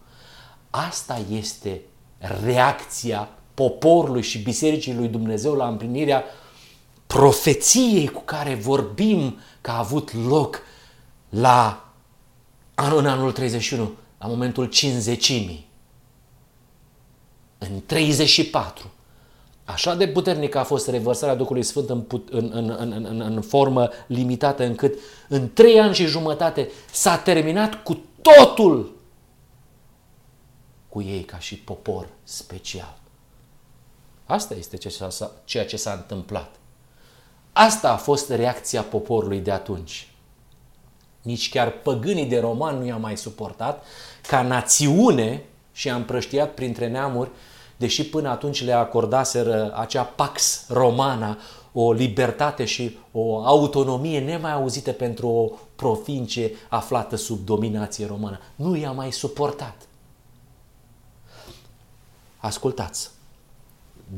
Asta 0.69 1.21
este 1.31 1.81
reacția 2.43 3.29
poporului 3.53 4.21
și 4.21 4.39
bisericii 4.39 4.95
lui 4.95 5.07
Dumnezeu 5.07 5.53
la 5.53 5.67
împlinirea 5.67 6.23
profeției 7.07 8.07
cu 8.07 8.21
care 8.21 8.55
vorbim 8.55 9.37
că 9.61 9.71
a 9.71 9.77
avut 9.77 10.13
loc 10.13 10.61
la 11.29 11.89
anul, 12.73 12.99
în 12.99 13.07
anul 13.07 13.31
31, 13.31 13.91
la 14.17 14.27
momentul 14.27 14.65
cinzecimii. 14.65 15.67
În 17.57 17.81
34, 17.85 18.91
Așa 19.65 19.95
de 19.95 20.07
puternică 20.07 20.57
a 20.57 20.63
fost 20.63 20.87
revărsarea 20.87 21.35
Duhului 21.35 21.63
Sfânt 21.63 21.89
în, 21.89 22.05
în, 22.29 22.51
în, 22.53 22.75
în, 22.79 23.05
în, 23.09 23.21
în 23.21 23.41
formă 23.41 23.89
limitată 24.07 24.63
încât 24.63 24.93
în 25.27 25.53
trei 25.53 25.79
ani 25.79 25.95
și 25.95 26.05
jumătate 26.05 26.69
s-a 26.91 27.17
terminat 27.17 27.83
cu 27.83 28.03
totul 28.21 28.95
cu 30.89 31.01
ei 31.01 31.23
ca 31.23 31.39
și 31.39 31.55
popor 31.55 32.07
special. 32.23 32.97
Asta 34.25 34.53
este 34.53 34.77
ceea 35.45 35.65
ce 35.65 35.77
s-a 35.77 35.91
întâmplat. 35.91 36.55
Asta 37.53 37.91
a 37.91 37.97
fost 37.97 38.29
reacția 38.29 38.81
poporului 38.81 39.39
de 39.39 39.51
atunci. 39.51 40.09
Nici 41.21 41.49
chiar 41.49 41.71
păgânii 41.71 42.25
de 42.25 42.39
roman 42.39 42.77
nu 42.77 42.85
i-au 42.85 42.99
mai 42.99 43.17
suportat 43.17 43.83
ca 44.27 44.41
națiune 44.41 45.43
și 45.71 45.89
a 45.89 45.95
împrăștiat 45.95 46.53
printre 46.53 46.87
neamuri 46.87 47.29
deși 47.77 48.05
până 48.05 48.29
atunci 48.29 48.63
le 48.63 48.71
acordaseră 48.71 49.73
acea 49.75 50.03
pax 50.03 50.65
romana, 50.69 51.37
o 51.73 51.91
libertate 51.91 52.65
și 52.65 52.97
o 53.11 53.45
autonomie 53.45 54.19
nemai 54.19 54.53
auzită 54.53 54.91
pentru 54.91 55.27
o 55.27 55.51
provincie 55.75 56.51
aflată 56.69 57.15
sub 57.15 57.45
dominație 57.45 58.05
romană. 58.05 58.39
Nu 58.55 58.75
i-a 58.75 58.91
mai 58.91 59.11
suportat. 59.11 59.75
Ascultați! 62.37 63.09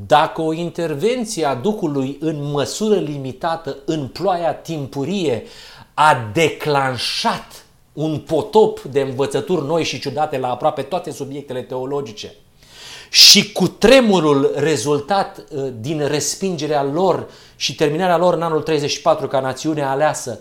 Dacă 0.07 0.41
o 0.41 0.53
intervenție 0.53 1.45
a 1.45 1.55
Duhului 1.55 2.17
în 2.19 2.51
măsură 2.51 2.95
limitată 2.95 3.77
în 3.85 4.07
ploaia 4.07 4.53
timpurie 4.53 5.43
a 5.93 6.29
declanșat 6.33 7.65
un 7.93 8.19
potop 8.19 8.81
de 8.81 9.01
învățături 9.01 9.65
noi 9.65 9.83
și 9.83 9.99
ciudate 9.99 10.37
la 10.37 10.49
aproape 10.49 10.81
toate 10.81 11.11
subiectele 11.11 11.61
teologice– 11.61 12.33
și 13.09 13.51
cu 13.51 13.67
tremurul 13.67 14.53
rezultat 14.55 15.37
uh, 15.37 15.67
din 15.79 16.07
respingerea 16.07 16.83
lor 16.83 17.29
și 17.55 17.75
terminarea 17.75 18.17
lor 18.17 18.33
în 18.33 18.41
anul 18.41 18.61
34 18.61 19.27
ca 19.27 19.39
națiune 19.39 19.83
aleasă, 19.83 20.39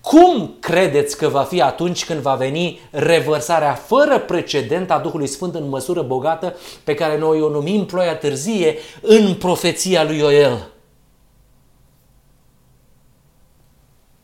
cum 0.00 0.56
credeți 0.60 1.16
că 1.16 1.28
va 1.28 1.42
fi 1.42 1.62
atunci 1.62 2.04
când 2.04 2.20
va 2.20 2.34
veni 2.34 2.80
revărsarea 2.90 3.74
fără 3.74 4.18
precedent 4.18 4.90
a 4.90 4.98
Duhului 4.98 5.26
Sfânt 5.26 5.54
în 5.54 5.68
măsură 5.68 6.02
bogată 6.02 6.56
pe 6.84 6.94
care 6.94 7.18
noi 7.18 7.40
o 7.40 7.48
numim 7.48 7.86
ploaia 7.86 8.16
târzie 8.16 8.78
în 9.00 9.34
profeția 9.34 10.04
lui 10.04 10.18
Ioel? 10.18 10.68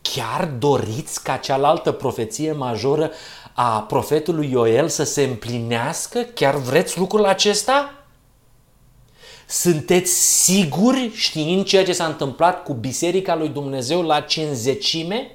Chiar 0.02 0.46
doriți 0.58 1.22
ca 1.22 1.36
cealaltă 1.36 1.92
profeție 1.92 2.52
majoră 2.52 3.10
a 3.54 3.80
profetului 3.80 4.50
Ioel 4.50 4.88
să 4.88 5.04
se 5.04 5.22
împlinească? 5.22 6.20
Chiar 6.34 6.56
vreți 6.56 6.98
lucrul 6.98 7.24
acesta? 7.24 7.94
Sunteți 9.48 10.12
siguri 10.42 11.10
știind 11.14 11.64
ceea 11.64 11.84
ce 11.84 11.92
s-a 11.92 12.06
întâmplat 12.06 12.62
cu 12.62 12.72
Biserica 12.72 13.36
lui 13.36 13.48
Dumnezeu 13.48 14.02
la 14.02 14.20
cinzecime? 14.20 15.30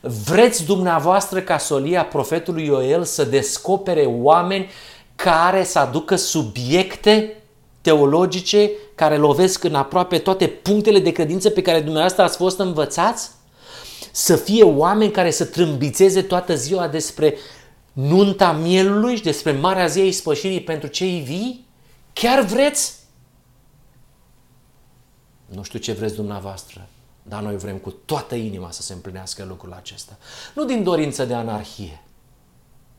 Vreți 0.00 0.64
dumneavoastră 0.64 1.40
ca 1.40 1.58
solia 1.58 2.04
profetului 2.04 2.64
Ioel 2.64 3.04
să 3.04 3.24
descopere 3.24 4.04
oameni 4.04 4.70
care 5.14 5.64
să 5.64 5.78
aducă 5.78 6.16
subiecte 6.16 7.34
teologice 7.80 8.70
care 8.94 9.16
lovesc 9.16 9.64
în 9.64 9.74
aproape 9.74 10.18
toate 10.18 10.46
punctele 10.46 10.98
de 10.98 11.12
credință 11.12 11.50
pe 11.50 11.62
care 11.62 11.80
dumneavoastră 11.80 12.22
ați 12.22 12.36
fost 12.36 12.58
învățați? 12.58 13.30
Să 14.12 14.36
fie 14.36 14.62
oameni 14.62 15.10
care 15.10 15.30
să 15.30 15.44
trâmbițeze 15.44 16.22
toată 16.22 16.54
ziua 16.54 16.88
despre 16.88 17.36
nunta 17.92 18.52
mielului 18.52 19.16
și 19.16 19.22
despre 19.22 19.52
Marea 19.52 19.86
Zi 19.86 20.00
a 20.00 20.04
Ispășirii 20.04 20.62
pentru 20.62 20.88
cei 20.88 21.20
vii? 21.20 21.66
Chiar 22.12 22.44
vreți? 22.44 22.98
Nu 25.46 25.62
știu 25.62 25.78
ce 25.78 25.92
vreți 25.92 26.14
dumneavoastră, 26.14 26.88
dar 27.22 27.42
noi 27.42 27.56
vrem 27.56 27.76
cu 27.76 27.90
toată 27.90 28.34
inima 28.34 28.70
să 28.70 28.82
se 28.82 28.92
împlinească 28.92 29.44
lucrul 29.48 29.72
acesta. 29.72 30.18
Nu 30.54 30.64
din 30.64 30.82
dorință 30.82 31.24
de 31.24 31.34
anarhie, 31.34 32.02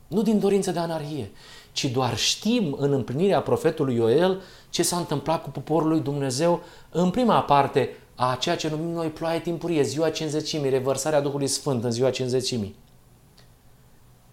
nu 0.07 0.21
din 0.21 0.39
dorință 0.39 0.71
de 0.71 0.79
anarhie, 0.79 1.31
ci 1.71 1.85
doar 1.85 2.17
știm 2.17 2.75
în 2.79 2.93
împlinirea 2.93 3.41
profetului 3.41 3.95
Ioel 3.95 4.41
ce 4.69 4.83
s-a 4.83 4.97
întâmplat 4.97 5.43
cu 5.43 5.49
poporul 5.49 5.89
lui 5.89 5.99
Dumnezeu 5.99 6.63
în 6.89 7.09
prima 7.09 7.41
parte 7.41 7.89
a 8.23 8.35
ceea 8.35 8.55
ce 8.55 8.69
numim 8.69 8.89
noi 8.89 9.09
ploaie 9.09 9.39
timpurie, 9.39 9.81
ziua 9.81 10.09
cinzecimii, 10.09 10.69
revărsarea 10.69 11.21
Duhului 11.21 11.47
Sfânt 11.47 11.83
în 11.83 11.91
ziua 11.91 12.09
cinzecimii. 12.09 12.75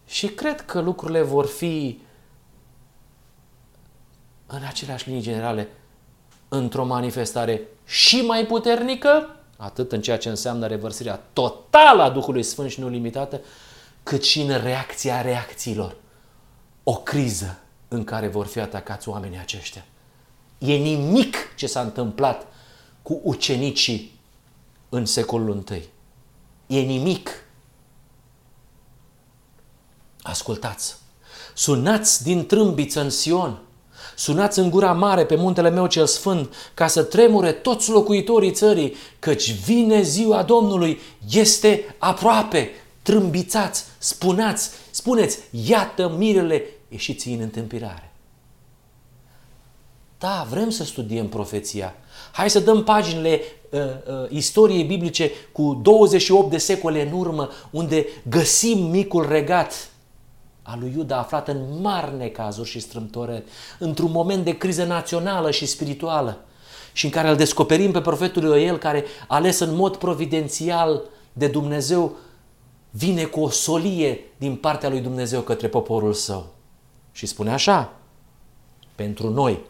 Și 0.06 0.26
cred 0.26 0.60
că 0.60 0.80
lucrurile 0.80 1.22
vor 1.22 1.46
fi 1.46 2.00
în 4.46 4.60
aceleași 4.66 5.08
linii 5.08 5.22
generale 5.22 5.68
într-o 6.48 6.84
manifestare 6.84 7.62
și 7.84 8.20
mai 8.20 8.46
puternică, 8.46 9.36
atât 9.56 9.92
în 9.92 10.00
ceea 10.00 10.18
ce 10.18 10.28
înseamnă 10.28 10.66
revărsirea 10.66 11.22
totală 11.32 12.02
a 12.02 12.10
Duhului 12.10 12.42
Sfânt 12.42 12.70
și 12.70 12.80
nu 12.80 12.88
limitată, 12.88 13.40
cât 14.02 14.24
și 14.24 14.40
în 14.40 14.62
reacția 14.62 15.20
reacțiilor. 15.20 15.96
O 16.82 16.94
criză 16.94 17.58
în 17.88 18.04
care 18.04 18.28
vor 18.28 18.46
fi 18.46 18.60
atacați 18.60 19.08
oamenii 19.08 19.38
aceștia. 19.38 19.84
E 20.58 20.74
nimic 20.74 21.36
ce 21.56 21.66
s-a 21.66 21.80
întâmplat 21.80 22.46
cu 23.08 23.20
ucenicii 23.22 24.20
în 24.88 25.04
secolul 25.04 25.64
I. 25.70 25.82
E 26.66 26.80
nimic. 26.80 27.30
Ascultați! 30.22 30.96
Sunați 31.54 32.22
din 32.22 32.46
trâmbiță 32.46 33.00
în 33.00 33.10
Sion, 33.10 33.62
sunați 34.16 34.58
în 34.58 34.70
gura 34.70 34.92
mare 34.92 35.26
pe 35.26 35.36
muntele 35.36 35.70
meu 35.70 35.86
cel 35.86 36.06
sfânt, 36.06 36.54
ca 36.74 36.86
să 36.86 37.02
tremure 37.02 37.52
toți 37.52 37.90
locuitorii 37.90 38.52
țării, 38.52 38.94
căci 39.18 39.52
vine 39.52 40.02
ziua 40.02 40.42
Domnului, 40.42 41.00
este 41.30 41.96
aproape. 41.98 42.70
Trâmbițați, 43.02 43.84
spuneați, 43.98 44.70
spuneți, 44.90 45.38
iată 45.50 46.08
mirele, 46.08 46.64
ieșiți 46.88 47.28
în 47.28 47.40
întâmpirare. 47.40 48.12
Da, 50.18 50.46
vrem 50.50 50.70
să 50.70 50.84
studiem 50.84 51.28
profeția, 51.28 51.94
Hai 52.32 52.50
să 52.50 52.60
dăm 52.60 52.84
paginile 52.84 53.40
uh, 53.70 53.80
uh, 53.80 54.30
istoriei 54.30 54.84
biblice 54.84 55.30
cu 55.52 55.80
28 55.82 56.50
de 56.50 56.58
secole 56.58 57.08
în 57.08 57.18
urmă, 57.18 57.48
unde 57.70 58.06
găsim 58.28 58.78
micul 58.78 59.28
regat 59.28 59.90
al 60.62 60.78
lui 60.80 60.92
Iuda 60.96 61.18
aflat 61.18 61.48
în 61.48 61.80
mari 61.80 62.16
necazuri 62.16 62.68
și 62.68 62.80
strâmtorări, 62.80 63.44
într-un 63.78 64.10
moment 64.10 64.44
de 64.44 64.56
criză 64.56 64.84
națională 64.84 65.50
și 65.50 65.66
spirituală 65.66 66.38
și 66.92 67.04
în 67.04 67.10
care 67.10 67.28
îl 67.28 67.36
descoperim 67.36 67.90
pe 67.90 68.00
profetul 68.00 68.42
Ioel 68.42 68.78
care, 68.78 69.04
ales 69.28 69.58
în 69.58 69.74
mod 69.74 69.96
providențial 69.96 71.02
de 71.32 71.46
Dumnezeu, 71.46 72.16
vine 72.90 73.24
cu 73.24 73.40
o 73.40 73.48
solie 73.48 74.20
din 74.36 74.56
partea 74.56 74.88
lui 74.88 75.00
Dumnezeu 75.00 75.40
către 75.40 75.68
poporul 75.68 76.12
său. 76.12 76.46
Și 77.12 77.26
spune 77.26 77.52
așa, 77.52 77.92
pentru 78.94 79.30
noi, 79.30 79.60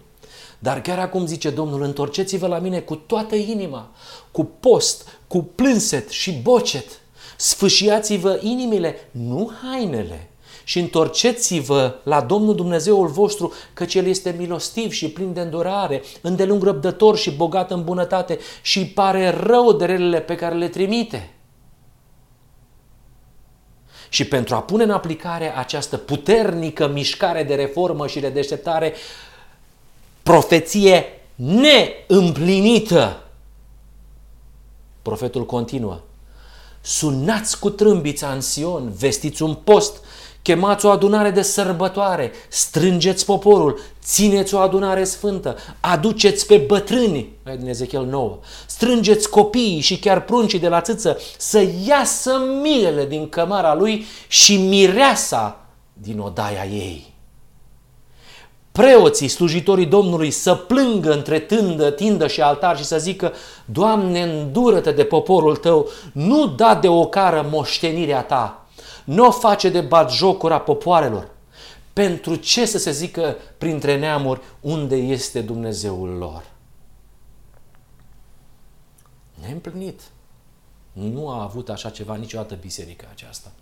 dar 0.58 0.80
chiar 0.80 0.98
acum 0.98 1.26
zice 1.26 1.50
Domnul, 1.50 1.82
întorceți-vă 1.82 2.46
la 2.46 2.58
mine 2.58 2.80
cu 2.80 2.94
toată 2.94 3.34
inima, 3.34 3.90
cu 4.30 4.44
post, 4.44 5.18
cu 5.26 5.42
plânset 5.42 6.08
și 6.08 6.32
bocet. 6.32 7.00
Sfâșiați-vă 7.36 8.38
inimile, 8.42 9.08
nu 9.10 9.50
hainele. 9.62 10.30
Și 10.64 10.78
întorceți-vă 10.78 11.94
la 12.02 12.20
Domnul 12.20 12.54
Dumnezeul 12.54 13.06
vostru, 13.06 13.52
căci 13.72 13.94
El 13.94 14.06
este 14.06 14.34
milostiv 14.38 14.92
și 14.92 15.10
plin 15.10 15.32
de 15.32 15.40
îndurare, 15.40 16.02
îndelung 16.20 16.62
răbdător 16.62 17.16
și 17.16 17.30
bogat 17.30 17.70
în 17.70 17.84
bunătate 17.84 18.38
și 18.62 18.86
pare 18.86 19.30
rău 19.30 19.72
de 19.72 19.84
relele 19.84 20.20
pe 20.20 20.34
care 20.34 20.54
le 20.54 20.68
trimite. 20.68 21.32
Și 24.08 24.24
pentru 24.24 24.54
a 24.54 24.62
pune 24.62 24.82
în 24.82 24.90
aplicare 24.90 25.56
această 25.56 25.96
puternică 25.96 26.88
mișcare 26.88 27.42
de 27.42 27.54
reformă 27.54 28.06
și 28.06 28.20
de 28.20 28.28
deșteptare, 28.28 28.94
profeție 30.28 31.04
neîmplinită. 31.34 33.22
Profetul 35.02 35.46
continuă. 35.46 36.00
Sunați 36.80 37.58
cu 37.58 37.70
trâmbița 37.70 38.28
în 38.28 38.40
Sion, 38.40 38.92
vestiți 38.98 39.42
un 39.42 39.54
post, 39.54 40.04
chemați 40.42 40.86
o 40.86 40.88
adunare 40.88 41.30
de 41.30 41.42
sărbătoare, 41.42 42.32
strângeți 42.48 43.24
poporul, 43.24 43.80
țineți 44.02 44.54
o 44.54 44.58
adunare 44.58 45.04
sfântă, 45.04 45.56
aduceți 45.80 46.46
pe 46.46 46.56
bătrâni, 46.56 47.32
din 47.58 47.68
Ezechiel 47.68 48.04
9, 48.04 48.38
strângeți 48.66 49.30
copiii 49.30 49.80
și 49.80 49.98
chiar 49.98 50.24
pruncii 50.24 50.58
de 50.58 50.68
la 50.68 50.80
țâță 50.80 51.18
să 51.38 51.66
iasă 51.86 52.32
mirele 52.62 53.06
din 53.06 53.28
cămara 53.28 53.74
lui 53.74 54.04
și 54.26 54.56
mireasa 54.56 55.66
din 55.92 56.18
odaia 56.18 56.64
ei 56.64 57.16
preoții, 58.78 59.28
slujitorii 59.28 59.86
Domnului 59.86 60.30
să 60.30 60.54
plângă 60.54 61.12
între 61.12 61.38
tândă, 61.38 61.90
tindă 61.90 62.26
și 62.26 62.40
altar 62.40 62.76
și 62.76 62.84
să 62.84 62.98
zică 62.98 63.32
Doamne, 63.64 64.22
îndură-te 64.22 64.92
de 64.92 65.04
poporul 65.04 65.56
tău, 65.56 65.88
nu 66.12 66.46
da 66.46 66.74
de 66.74 66.88
ocară 66.88 67.48
moștenirea 67.50 68.22
ta, 68.22 68.66
nu 69.04 69.26
o 69.26 69.30
face 69.30 69.68
de 69.68 69.80
batjocura 69.80 70.60
popoarelor. 70.60 71.30
Pentru 71.92 72.34
ce 72.34 72.66
să 72.66 72.78
se 72.78 72.90
zică 72.90 73.36
printre 73.58 73.98
neamuri 73.98 74.40
unde 74.60 74.96
este 74.96 75.40
Dumnezeul 75.40 76.08
lor? 76.08 76.44
Neîmplinit. 79.34 80.00
Nu 80.92 81.28
a 81.28 81.42
avut 81.42 81.68
așa 81.68 81.90
ceva 81.90 82.14
niciodată 82.14 82.54
biserica 82.54 83.06
aceasta. 83.10 83.52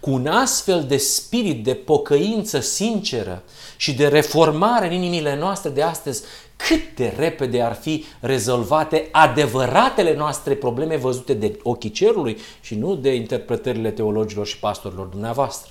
Cu 0.00 0.10
un 0.10 0.26
astfel 0.26 0.84
de 0.88 0.96
spirit 0.96 1.64
de 1.64 1.74
pocăință 1.74 2.60
sinceră 2.60 3.42
și 3.76 3.94
de 3.94 4.08
reformare 4.08 4.86
în 4.86 4.92
inimile 4.92 5.36
noastre 5.36 5.70
de 5.70 5.82
astăzi, 5.82 6.22
cât 6.56 6.94
de 6.96 7.14
repede 7.16 7.62
ar 7.62 7.74
fi 7.74 8.04
rezolvate 8.20 9.08
adevăratele 9.12 10.16
noastre 10.16 10.54
probleme 10.54 10.96
văzute 10.96 11.34
de 11.34 11.58
ochii 11.62 11.90
cerului 11.90 12.38
și 12.60 12.74
nu 12.74 12.94
de 12.94 13.14
interpretările 13.14 13.90
teologilor 13.90 14.46
și 14.46 14.58
pastorilor 14.58 15.06
dumneavoastră. 15.06 15.70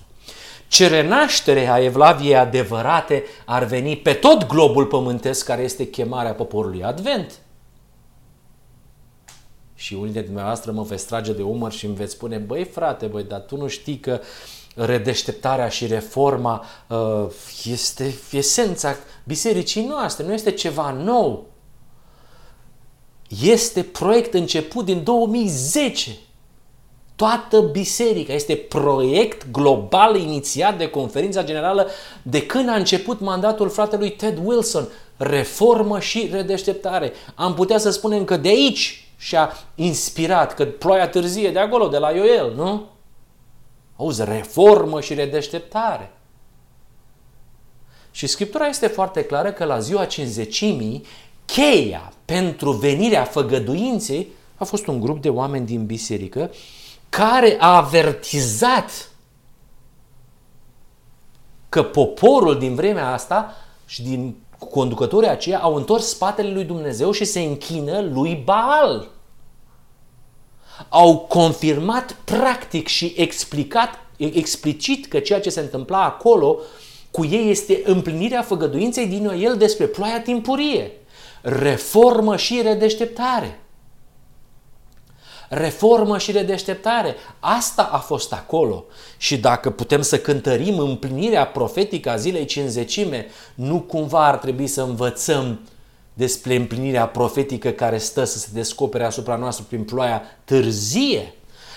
Ce 0.68 0.88
renaștere 0.88 1.70
a 1.70 1.84
Evlaviei 1.84 2.36
adevărate 2.36 3.24
ar 3.46 3.64
veni 3.64 3.98
pe 3.98 4.14
tot 4.14 4.48
globul 4.48 4.86
pământesc 4.86 5.46
care 5.46 5.62
este 5.62 5.90
chemarea 5.90 6.34
poporului 6.34 6.84
Advent– 6.84 7.40
și 9.86 9.94
unii 9.94 10.06
dintre 10.06 10.22
dumneavoastră 10.22 10.72
mă 10.72 10.82
veți 10.82 11.06
trage 11.06 11.34
de 11.34 11.42
umăr 11.42 11.72
și 11.72 11.86
îmi 11.86 11.96
veți 11.96 12.14
spune, 12.14 12.38
băi 12.38 12.64
frate, 12.64 13.06
băi, 13.06 13.24
dar 13.24 13.40
tu 13.40 13.58
nu 13.58 13.68
știi 13.68 14.00
că 14.00 14.20
redeșteptarea 14.76 15.70
și 15.70 15.88
reforma 15.88 16.66
uh, 16.88 17.26
este 17.64 18.16
esența 18.32 18.96
bisericii 19.24 19.86
noastre, 19.86 20.26
nu 20.26 20.34
este 20.34 20.52
ceva 20.52 20.92
nou. 20.92 21.46
Este 23.44 23.84
proiect 23.84 24.34
început 24.34 24.86
din 24.86 25.04
2010. 25.04 26.18
Toată 27.16 27.60
biserica 27.62 28.34
este 28.34 28.56
proiect 28.56 29.52
global 29.52 30.16
inițiat 30.16 30.78
de 30.78 30.90
conferința 30.90 31.44
generală 31.44 31.88
de 32.22 32.46
când 32.46 32.70
a 32.70 32.76
început 32.76 33.20
mandatul 33.20 33.70
fratelui 33.70 34.12
Ted 34.12 34.40
Wilson. 34.44 34.88
Reformă 35.18 36.00
și 36.00 36.30
redeșteptare. 36.32 37.14
Am 37.36 37.54
putea 37.54 37.78
să 37.78 37.90
spunem 37.90 38.24
că 38.24 38.38
de 38.38 38.48
aici 38.48 39.05
și-a 39.18 39.54
inspirat, 39.76 40.54
că 40.54 40.66
ploaia 40.66 41.10
târzie 41.10 41.52
de 41.52 41.60
acolo, 41.60 41.88
de 41.88 41.98
la 41.98 42.12
Ioel, 42.12 42.54
nu? 42.56 42.86
Auzi, 43.96 44.24
reformă 44.24 45.02
și 45.02 45.14
redeșteptare. 45.14 46.12
Și 48.12 48.28
Scriptura 48.28 48.68
este 48.68 48.88
foarte 48.88 49.24
clară 49.24 49.52
că 49.52 49.64
la 49.64 49.80
ziua 49.80 50.06
cinzecimii, 50.06 51.06
cheia 51.46 52.14
pentru 52.26 52.72
venirea 52.72 53.24
făgăduinței 53.24 54.28
a 54.56 54.64
fost 54.64 54.88
un 54.88 55.00
grup 55.00 55.22
de 55.22 55.30
oameni 55.30 55.66
din 55.66 55.86
biserică 55.86 56.52
care 57.10 57.56
a 57.60 57.76
avertizat 57.76 59.10
că 61.70 61.84
poporul 61.84 62.60
din 62.60 62.76
vremea 62.76 63.14
asta 63.14 63.56
și 63.86 64.04
din 64.04 64.36
conducătorii 64.60 65.30
aceia 65.30 65.60
au 65.60 65.76
întors 65.76 66.08
spatele 66.08 66.54
lui 66.54 66.64
Dumnezeu 66.64 67.12
și 67.12 67.26
se 67.26 67.40
închină 67.40 68.02
lui 68.02 68.42
Baal. 68.46 69.08
Au 70.90 71.18
confirmat 71.18 72.18
practic 72.24 72.88
și 72.88 73.14
explicat 73.18 73.90
explicit 74.18 75.06
că 75.06 75.20
ceea 75.20 75.40
ce 75.40 75.50
se 75.50 75.60
întâmpla 75.60 76.04
acolo 76.04 76.58
cu 77.12 77.26
ei 77.26 77.50
este 77.50 77.82
împlinirea 77.86 78.42
făgăduinței 78.42 79.08
din 79.08 79.28
el 79.28 79.58
despre 79.58 79.86
ploaia 79.86 80.22
timpurie, 80.22 80.92
reformă 81.42 82.38
și 82.38 82.62
redeșteptare 82.62 83.60
reformă 85.50 86.18
și 86.18 86.32
redeșteptare. 86.32 87.16
Asta 87.40 87.90
a 87.92 87.98
fost 87.98 88.34
acolo. 88.34 88.86
Și 89.18 89.38
dacă 89.38 89.70
putem 89.70 90.02
să 90.02 90.20
cântărim 90.20 90.80
împlinirea 90.80 91.46
profetică 91.46 92.10
a 92.10 92.16
zilei 92.16 92.46
cinzecime, 92.46 93.26
nu 93.56 93.80
cumva 93.80 94.28
ar 94.28 94.38
trebui 94.38 94.68
să 94.68 94.82
învățăm 94.82 95.60
despre 96.14 96.56
împlinirea 96.56 97.08
profetică 97.08 97.70
care 97.70 97.98
stă 97.98 98.24
să 98.24 98.38
se 98.38 98.48
descopere 98.54 99.06
asupra 99.06 99.36
noastră 99.36 99.66
prin 99.68 99.84
ploaia 99.84 100.22
târzie. 100.46 101.34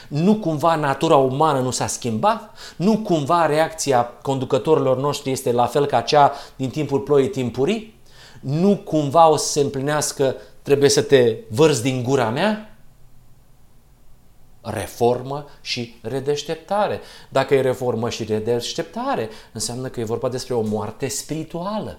Nu 0.09 0.35
cumva 0.35 0.75
natura 0.75 1.17
umană 1.17 1.61
nu 1.61 1.71
s-a 1.71 1.87
schimbat? 1.87 2.55
Nu 2.77 2.99
cumva 2.99 3.47
reacția 3.47 4.03
conducătorilor 4.23 4.99
noștri 4.99 5.31
este 5.31 5.53
la 5.53 5.67
fel 5.67 5.87
ca 5.87 6.01
cea 6.01 6.33
din 6.57 6.71
timpul 6.71 7.01
ploii 7.01 7.29
timpurii? 7.29 8.01
Nu 8.41 8.77
cumva 8.77 9.29
o 9.29 9.37
să 9.37 9.53
se 9.53 9.61
împlinească 9.61 10.37
trebuie 10.63 10.89
să 10.89 11.03
te 11.03 11.37
vărzi 11.49 11.83
din 11.83 12.03
gura 12.03 12.29
mea? 12.29 12.78
Reformă 14.61 15.47
și 15.61 15.95
redeșteptare. 16.03 17.01
Dacă 17.29 17.55
e 17.55 17.61
reformă 17.61 18.11
și 18.11 18.25
redeșteptare, 18.25 19.29
înseamnă 19.53 19.89
că 19.89 20.01
e 20.01 20.05
vorba 20.05 20.29
despre 20.29 20.55
o 20.55 20.61
moarte 20.61 21.09
spirituală. 21.09 21.99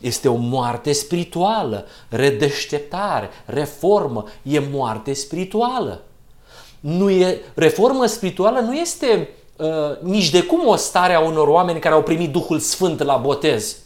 Este 0.00 0.28
o 0.28 0.34
moarte 0.34 0.92
spirituală, 0.92 1.86
redeșteptare, 2.08 3.28
reformă, 3.46 4.24
e 4.42 4.58
moarte 4.58 5.12
spirituală. 5.12 6.02
Nu 6.80 7.10
e, 7.10 7.40
reformă 7.54 8.06
spirituală 8.06 8.60
nu 8.60 8.74
este 8.74 9.28
uh, 9.56 9.66
nici 10.00 10.30
de 10.30 10.42
cum 10.42 10.66
o 10.66 10.76
stare 10.76 11.14
a 11.14 11.20
unor 11.20 11.48
oameni 11.48 11.80
care 11.80 11.94
au 11.94 12.02
primit 12.02 12.30
Duhul 12.32 12.58
Sfânt 12.58 13.02
la 13.02 13.16
botez. 13.16 13.76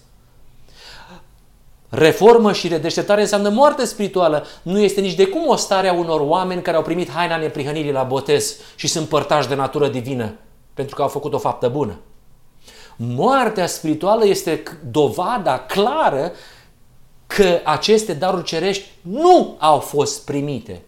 Reformă 1.88 2.52
și 2.52 2.68
redeșteptare 2.68 3.20
înseamnă 3.20 3.48
moarte 3.48 3.84
spirituală. 3.84 4.46
Nu 4.62 4.80
este 4.80 5.00
nici 5.00 5.14
de 5.14 5.26
cum 5.26 5.46
o 5.46 5.56
stare 5.56 5.88
a 5.88 5.92
unor 5.92 6.20
oameni 6.20 6.62
care 6.62 6.76
au 6.76 6.82
primit 6.82 7.10
haina 7.10 7.36
neprihănirii 7.36 7.92
la 7.92 8.02
botez 8.02 8.56
și 8.76 8.88
sunt 8.88 9.08
părtași 9.08 9.48
de 9.48 9.54
natură 9.54 9.88
divină 9.88 10.34
pentru 10.74 10.96
că 10.96 11.02
au 11.02 11.08
făcut 11.08 11.32
o 11.32 11.38
faptă 11.38 11.68
bună. 11.68 11.98
Moartea 12.96 13.66
spirituală 13.66 14.26
este 14.26 14.62
dovada 14.90 15.58
clară 15.58 16.32
că 17.26 17.60
aceste 17.64 18.12
daruri 18.12 18.44
cerești 18.44 18.88
nu 19.00 19.56
au 19.58 19.78
fost 19.78 20.24
primite. 20.24 20.82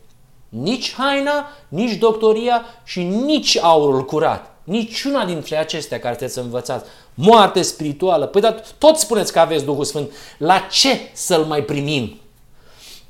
Nici 0.48 0.94
haina, 0.94 1.48
nici 1.68 1.98
doctoria 1.98 2.64
și 2.84 3.02
nici 3.02 3.58
aurul 3.58 4.04
curat. 4.04 4.54
Niciuna 4.64 5.24
dintre 5.24 5.56
acestea 5.56 5.98
care 5.98 6.14
trebuie 6.14 6.36
să 6.36 6.40
învățați. 6.40 6.84
Moarte 7.20 7.62
spirituală. 7.62 8.26
Păi 8.26 8.40
dar 8.40 8.62
tot 8.78 8.96
spuneți 8.96 9.33
că 9.33 9.38
aveți 9.38 9.64
Duhul 9.64 9.85
Sfânt. 9.85 10.11
La 10.38 10.59
ce 10.70 11.00
să-L 11.12 11.44
mai 11.44 11.62
primim? 11.62 12.20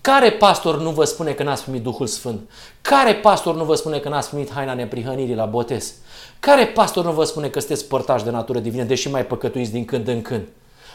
Care 0.00 0.30
pastor 0.30 0.80
nu 0.80 0.90
vă 0.90 1.04
spune 1.04 1.32
că 1.32 1.42
n-ați 1.42 1.62
primit 1.62 1.82
Duhul 1.82 2.06
Sfânt? 2.06 2.50
Care 2.80 3.14
pastor 3.14 3.54
nu 3.56 3.64
vă 3.64 3.74
spune 3.74 3.98
că 3.98 4.08
n-ați 4.08 4.28
primit 4.28 4.52
haina 4.52 4.74
neprihănirii 4.74 5.34
la 5.34 5.44
botez? 5.44 5.94
Care 6.40 6.66
pastor 6.66 7.04
nu 7.04 7.12
vă 7.12 7.24
spune 7.24 7.48
că 7.48 7.58
sunteți 7.58 7.88
părtași 7.88 8.24
de 8.24 8.30
natură 8.30 8.58
divină, 8.58 8.84
deși 8.84 9.10
mai 9.10 9.26
păcătuiți 9.26 9.72
din 9.72 9.84
când 9.84 10.08
în 10.08 10.22
când? 10.22 10.46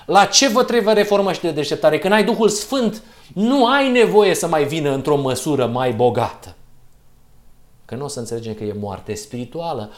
La 0.05 0.25
ce 0.25 0.47
vă 0.47 0.63
trebuie 0.63 0.93
reformă 0.93 1.33
și 1.33 1.41
de 1.41 1.51
deșteptare? 1.51 1.99
Când 1.99 2.13
ai 2.13 2.23
Duhul 2.23 2.49
Sfânt, 2.49 3.01
nu 3.33 3.65
ai 3.65 3.91
nevoie 3.91 4.35
să 4.35 4.47
mai 4.47 4.63
vină 4.63 4.93
într-o 4.93 5.15
măsură 5.15 5.65
mai 5.65 5.93
bogată. 5.93 6.55
Că 7.85 7.95
nu 7.95 8.03
o 8.03 8.07
să 8.07 8.19
înțelegem 8.19 8.53
că 8.53 8.63
e 8.63 8.75
moarte 8.79 9.13
spirituală. 9.13 9.91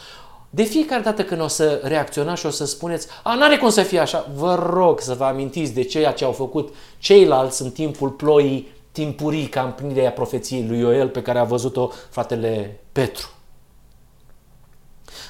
De 0.57 0.63
fiecare 0.63 1.01
dată 1.01 1.23
când 1.23 1.41
o 1.41 1.47
să 1.47 1.81
reacționați 1.83 2.39
și 2.39 2.45
o 2.45 2.49
să 2.49 2.65
spuneți, 2.65 3.07
a, 3.23 3.35
n-are 3.35 3.57
cum 3.57 3.69
să 3.69 3.81
fie 3.81 3.99
așa, 3.99 4.31
vă 4.35 4.55
rog 4.73 4.99
să 4.99 5.13
vă 5.13 5.23
amintiți 5.23 5.73
de 5.73 5.83
ceea 5.83 6.11
ce 6.11 6.25
au 6.25 6.31
făcut 6.31 6.75
ceilalți 6.97 7.61
în 7.61 7.71
timpul 7.71 8.09
ploii 8.09 8.71
timpurii 8.91 9.47
ca 9.47 9.61
împlinirea 9.61 10.11
profeției 10.11 10.67
lui 10.67 10.79
Ioel 10.79 11.09
pe 11.09 11.21
care 11.21 11.39
a 11.39 11.43
văzut-o 11.43 11.89
fratele 12.09 12.79
Petru. 12.91 13.29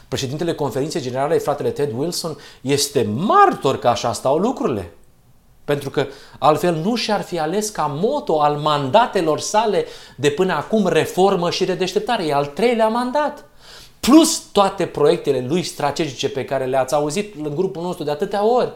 Președintele 0.08 0.54
conferinței 0.54 1.02
generale, 1.02 1.38
fratele 1.38 1.70
Ted 1.70 1.92
Wilson, 1.98 2.38
este 2.62 3.04
martor 3.16 3.80
că 3.80 3.88
așa 3.88 4.14
stau 4.14 4.38
lucrurile. 4.38 4.92
Pentru 5.66 5.90
că 5.90 6.08
altfel 6.40 6.76
nu 6.76 6.96
și-ar 6.96 7.22
fi 7.22 7.40
ales 7.40 7.70
ca 7.70 7.98
moto 8.02 8.42
al 8.42 8.56
mandatelor 8.56 9.40
sale 9.40 9.86
de 10.16 10.30
până 10.30 10.54
acum 10.54 10.88
reformă 10.88 11.50
și 11.50 11.66
redeșteptare. 11.66 12.26
E 12.26 12.34
al 12.34 12.46
treilea 12.46 12.88
mandat 12.88 13.46
plus 14.08 14.44
toate 14.52 14.86
proiectele 14.86 15.46
lui 15.48 15.64
strategice 15.64 16.30
pe 16.30 16.46
care 16.46 16.66
le-ați 16.66 16.94
auzit 16.94 17.36
în 17.36 17.56
grupul 17.56 17.82
nostru 17.82 18.04
de 18.04 18.12
atâtea 18.12 18.46
ori. 18.46 18.74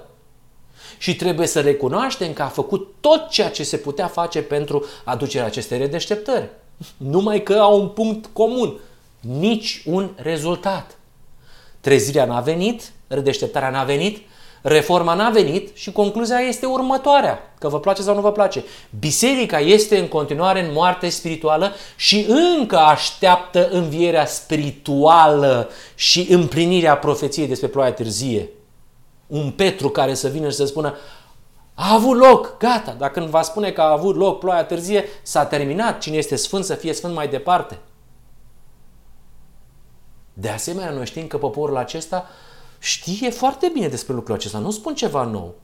Și 0.98 1.15
trebuie 1.15 1.48
să 1.48 1.62
recunoaștem 1.62 2.34
că 2.34 2.41
a 2.41 2.48
făcut 2.48 2.94
tot 3.00 3.30
ceea 3.30 3.50
ce 3.50 3.63
se 3.63 3.78
putea 3.78 4.08
face 4.08 4.41
pentru 4.41 4.86
aducerea 5.04 5.48
acestei 5.48 5.78
redeșteptări. 5.78 6.50
Numai 6.98 7.44
că 7.44 7.54
au 7.54 7.80
un 7.82 7.88
punct 7.88 8.26
comun. 8.34 8.80
Nici 9.20 9.84
un 9.86 10.10
rezultat. 10.15 10.98
Trezirea 11.80 12.26
n-a 12.26 12.39
venit, 12.39 12.91
redeșteptarea 13.08 13.70
n-a 13.70 13.84
venit, 13.84 14.17
Reforma 14.62 15.13
n-a 15.13 15.30
venit 15.30 15.76
și 15.76 15.91
concluzia 15.91 16.39
este 16.39 16.65
următoarea, 16.65 17.54
că 17.60 17.67
vă 17.67 17.80
place 17.80 18.02
sau 18.02 18.15
nu 18.15 18.21
vă 18.21 18.32
place. 18.32 18.63
Biserica 19.00 19.60
este 19.60 20.00
în 20.00 20.08
continuare 20.08 20.65
în 20.65 20.74
moarte 20.74 21.10
spirituală 21.10 21.74
și 21.95 22.26
încă 22.58 22.78
așteaptă 22.78 23.69
învierea 23.69 24.26
spirituală 24.26 25.69
și 25.95 26.28
împlinirea 26.30 26.97
profeției 26.97 27.47
despre 27.47 27.67
ploaia 27.67 27.93
târzie. 27.93 28.50
Un 29.28 29.52
Petru 29.52 29.89
care 29.89 30.13
să 30.13 30.28
vină 30.28 30.50
și 30.50 30.56
să 30.56 30.65
spună, 30.65 30.95
A 31.74 31.93
avut 31.93 32.17
loc, 32.17 32.58
gata. 32.58 32.95
Dacă 32.97 33.19
când 33.19 33.32
va 33.32 33.41
spune 33.41 33.71
că 33.71 33.82
a 33.82 33.91
avut 33.91 34.15
loc 34.15 34.39
ploaia 34.39 34.63
târzie, 34.63 35.06
s-a 35.21 35.45
terminat. 35.45 36.00
Cine 36.00 36.17
este 36.17 36.36
sfânt 36.36 36.65
să 36.65 36.74
fie 36.74 36.93
sfânt 36.93 37.13
mai 37.13 37.28
departe. 37.28 37.78
De 40.34 40.50
asemenea, 40.50 40.89
noi 40.89 41.06
știm 41.06 41.28
că 41.28 41.38
poporul 41.38 41.78
acesta 41.78 42.30
știe 42.84 43.30
foarte 43.30 43.70
bine 43.74 43.88
despre 43.88 44.13
lucrul 44.13 44.36
acesta. 44.36 44.58
Nu 44.58 44.72
spun 44.72 44.96
ceva 44.96 45.24
nou. 45.24 45.56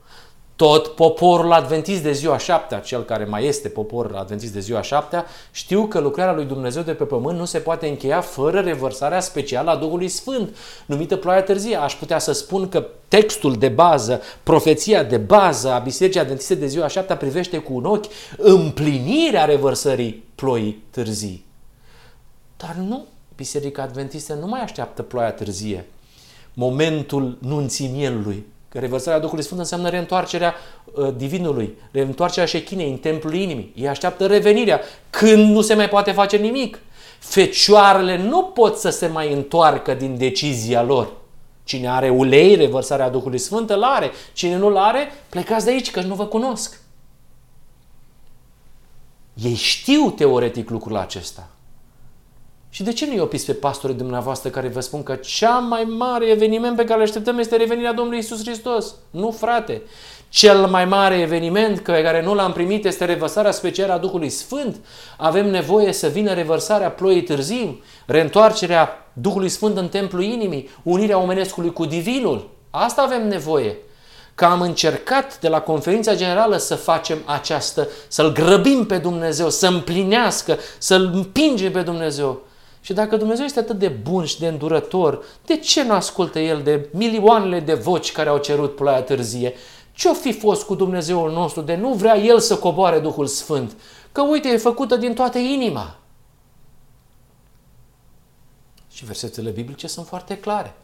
Tot 0.56 0.88
poporul 0.88 1.52
adventist 1.52 2.04
de 2.04 2.12
ziua 2.12 2.38
șaptea, 2.38 2.80
cel 2.80 3.04
care 3.04 3.26
mai 3.26 3.46
este 3.46 3.68
poporul 3.68 4.16
adventist 4.16 4.54
de 4.54 4.60
ziua 4.60 4.82
șaptea, 4.82 5.26
știu 5.52 5.86
că 5.86 6.00
lucrarea 6.00 6.34
lui 6.34 6.46
Dumnezeu 6.46 6.82
de 6.82 6.94
pe 6.94 7.04
pământ 7.04 7.38
nu 7.38 7.46
se 7.46 7.60
poate 7.60 7.88
încheia 7.88 8.22
fără 8.22 8.60
revărsarea 8.60 9.20
specială 9.20 9.70
a 9.70 9.76
Duhului 9.76 10.08
Sfânt, 10.08 10.56
numită 10.86 11.16
ploaia 11.16 11.44
târzie. 11.44 11.76
Aș 11.76 11.96
putea 11.96 12.20
să 12.20 12.32
spun 12.32 12.70
că 12.70 12.88
textul 13.08 13.54
de 13.56 13.68
bază, 13.68 14.22
profeția 14.44 15.04
de 15.04 15.18
bază 15.18 15.72
a 15.72 15.80
Bisericii 15.80 16.20
Adventiste 16.20 16.56
de 16.56 16.68
ziua 16.68 16.88
șaptea 16.88 17.18
privește 17.18 17.58
cu 17.58 17.74
un 17.74 17.86
ochi 17.86 18.06
împlinirea 18.38 19.46
revărsării 19.46 20.24
ploii 20.36 20.84
târzii. 20.90 21.46
Dar 22.58 22.76
nu, 22.76 23.06
Biserica 23.36 23.82
Adventistă 23.82 24.34
nu 24.34 24.48
mai 24.48 24.62
așteaptă 24.62 25.02
ploaia 25.02 25.32
târzie, 25.32 25.86
momentul 26.60 27.38
nunții 27.42 27.88
mielului, 27.88 28.46
Că 28.70 28.80
revărsarea 28.80 29.20
Duhului 29.20 29.44
Sfânt 29.44 29.60
înseamnă 29.60 29.90
reîntoarcerea 29.90 30.56
uh, 30.94 31.14
divinului, 31.18 31.78
reîntoarcerea 31.92 32.48
șechinei 32.48 32.90
în 32.90 32.98
templul 32.98 33.34
inimii. 33.34 33.74
Ei 33.76 33.88
așteaptă 33.88 34.26
revenirea 34.26 34.82
când 35.10 35.50
nu 35.50 35.62
se 35.62 35.74
mai 35.74 35.90
poate 35.90 36.12
face 36.12 36.38
nimic. 36.38 36.80
Fecioarele 37.20 38.18
nu 38.18 38.44
pot 38.44 38.78
să 38.78 38.90
se 38.90 39.08
mai 39.08 39.34
întoarcă 39.34 39.94
din 39.94 40.18
decizia 40.18 40.84
lor. 40.84 41.12
Cine 41.64 41.90
are 41.90 42.10
ulei, 42.10 42.56
revărsarea 42.56 43.10
Duhului 43.10 43.38
Sfânt, 43.38 43.70
îl 43.70 43.84
are. 43.84 44.12
Cine 44.34 44.58
nu-l 44.58 44.78
are, 44.78 45.08
plecați 45.30 45.66
de 45.66 45.72
aici, 45.72 45.92
că 45.92 46.02
nu 46.02 46.16
vă 46.16 46.26
cunosc. 46.26 46.82
Ei 49.34 49.56
știu 49.56 50.10
teoretic 50.10 50.70
lucrul 50.70 50.96
acesta. 50.96 51.50
Și 52.78 52.84
de 52.84 52.94
ce 52.94 53.06
nu-i 53.06 53.20
opiți 53.20 53.46
pe 53.46 53.54
pastorii 53.54 53.96
dumneavoastră 53.96 54.50
care 54.50 54.68
vă 54.68 54.80
spun 54.80 55.04
că 55.04 55.16
cea 55.16 55.58
mai 55.58 55.84
mare 55.84 56.26
eveniment 56.26 56.76
pe 56.76 56.84
care 56.84 57.00
îl 57.00 57.06
așteptăm 57.06 57.38
este 57.38 57.56
revenirea 57.56 57.94
Domnului 57.94 58.20
Isus 58.20 58.44
Hristos? 58.44 58.96
Nu, 59.10 59.32
frate! 59.32 59.82
Cel 60.30 60.66
mai 60.66 60.86
mare 60.86 61.20
eveniment 61.20 61.80
pe 61.80 62.02
care 62.02 62.24
nu 62.24 62.34
l-am 62.34 62.54
primit 62.54 62.86
este 62.86 63.06
revărsarea 63.06 63.52
specială 63.52 63.94
a 63.94 63.98
Duhului 63.98 64.30
Sfânt. 64.30 64.76
Avem 65.18 65.50
nevoie 65.50 65.94
să 65.94 66.08
vină 66.08 66.34
revărsarea 66.34 66.92
ploii 66.92 67.24
târzii, 67.24 67.84
reîntoarcerea 68.06 69.12
Duhului 69.14 69.50
Sfânt 69.50 69.78
în 69.78 69.88
templul 69.88 70.24
inimii, 70.24 70.70
unirea 70.84 71.18
omenescului 71.18 71.74
cu 71.74 71.86
Divinul. 71.86 72.50
Asta 72.70 73.02
avem 73.02 73.28
nevoie. 73.28 73.78
Că 74.36 74.46
am 74.46 74.62
încercat 74.62 75.40
de 75.40 75.48
la 75.48 75.62
conferința 75.62 76.16
generală 76.16 76.58
să 76.58 76.76
facem 76.76 77.18
această, 77.26 77.88
să-L 78.08 78.32
grăbim 78.32 78.86
pe 78.86 78.98
Dumnezeu, 78.98 79.50
să 79.50 79.68
împlinească, 79.68 80.58
să-L 80.78 81.12
împingem 81.14 81.72
pe 81.72 81.82
Dumnezeu. 81.82 82.46
Și 82.88 82.94
dacă 82.94 83.18
Dumnezeu 83.18 83.46
este 83.46 83.60
atât 83.60 83.80
de 83.80 83.88
bun 83.88 84.26
și 84.26 84.40
de 84.40 84.48
îndurător, 84.48 85.26
de 85.46 85.58
ce 85.58 85.84
nu 85.84 85.94
ascultă 85.94 86.40
El 86.40 86.64
de 86.64 86.90
milioanele 86.94 87.60
de 87.60 87.74
voci 87.74 88.12
care 88.12 88.30
au 88.30 88.38
cerut 88.38 88.76
ploaia 88.76 89.02
târzie? 89.02 89.54
Ce-o 89.92 90.14
fi 90.14 90.34
fost 90.34 90.64
cu 90.64 90.76
Dumnezeul 90.76 91.32
nostru 91.32 91.62
de 91.62 91.76
nu 91.76 91.94
vrea 91.94 92.18
El 92.18 92.40
să 92.40 92.58
coboare 92.58 93.00
Duhul 93.00 93.28
Sfânt? 93.28 93.78
Că 94.12 94.22
uite, 94.22 94.50
e 94.50 94.58
făcută 94.58 94.96
din 94.96 95.14
toată 95.14 95.38
inima. 95.38 96.00
Și 98.92 99.06
versetele 99.06 99.50
biblice 99.50 99.88
sunt 99.88 100.08
foarte 100.08 100.38
clare. 100.38 100.76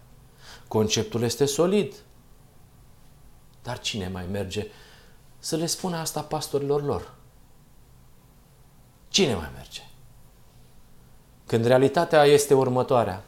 Conceptul 0.67 1.21
este 1.21 1.45
solid. 1.45 1.93
Dar 3.61 3.79
cine 3.79 4.09
mai 4.13 4.25
merge 4.31 4.67
să 5.39 5.55
le 5.55 5.65
spună 5.65 5.97
asta 5.97 6.21
pastorilor 6.21 6.83
lor? 6.83 7.13
Cine 9.07 9.35
mai 9.35 9.51
merge? 9.55 9.81
Când 11.53 11.65
realitatea 11.65 12.23
este 12.23 12.53
următoarea. 12.53 13.23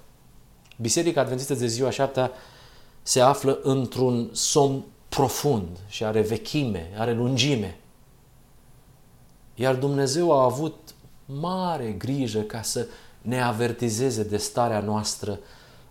Biserica 0.77 1.21
Adventistă 1.21 1.53
de 1.53 1.67
ziua 1.67 1.89
șaptea 1.89 2.31
se 3.01 3.19
află 3.19 3.59
într-un 3.63 4.29
somn 4.33 4.83
profund 5.09 5.67
și 5.88 6.03
are 6.03 6.21
vechime, 6.21 6.91
are 6.97 7.13
lungime. 7.13 7.79
Iar 9.55 9.75
Dumnezeu 9.75 10.31
a 10.31 10.43
avut 10.43 10.93
mare 11.25 11.91
grijă 11.91 12.39
ca 12.39 12.61
să 12.61 12.88
ne 13.21 13.41
avertizeze 13.41 14.23
de 14.23 14.38
starea 14.38 14.79
noastră 14.79 15.39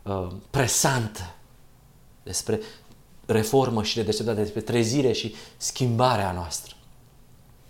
uh, 0.02 0.26
presantă 0.50 1.34
despre 2.22 2.60
reformă 3.26 3.82
și 3.82 3.98
redeșteptate, 3.98 4.40
despre 4.40 4.60
trezire 4.60 5.12
și 5.12 5.34
schimbarea 5.56 6.32
noastră. 6.32 6.74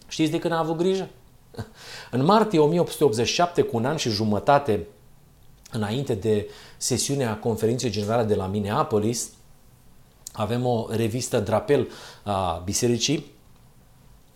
Știți 0.09 0.31
de 0.31 0.39
când 0.39 0.53
a 0.53 0.59
avut 0.59 0.77
grijă? 0.77 1.09
În 2.11 2.25
martie 2.25 2.59
1887, 2.59 3.63
cu 3.63 3.77
un 3.77 3.85
an 3.85 3.97
și 3.97 4.11
jumătate 4.11 4.87
înainte 5.71 6.15
de 6.15 6.51
sesiunea 6.77 7.39
conferinței 7.39 7.91
generale 7.91 8.23
de 8.23 8.35
la 8.35 8.47
Minneapolis, 8.47 9.31
avem 10.33 10.67
o 10.67 10.87
revistă 10.91 11.41
drapel 11.41 11.89
a 12.23 12.63
bisericii, 12.65 13.33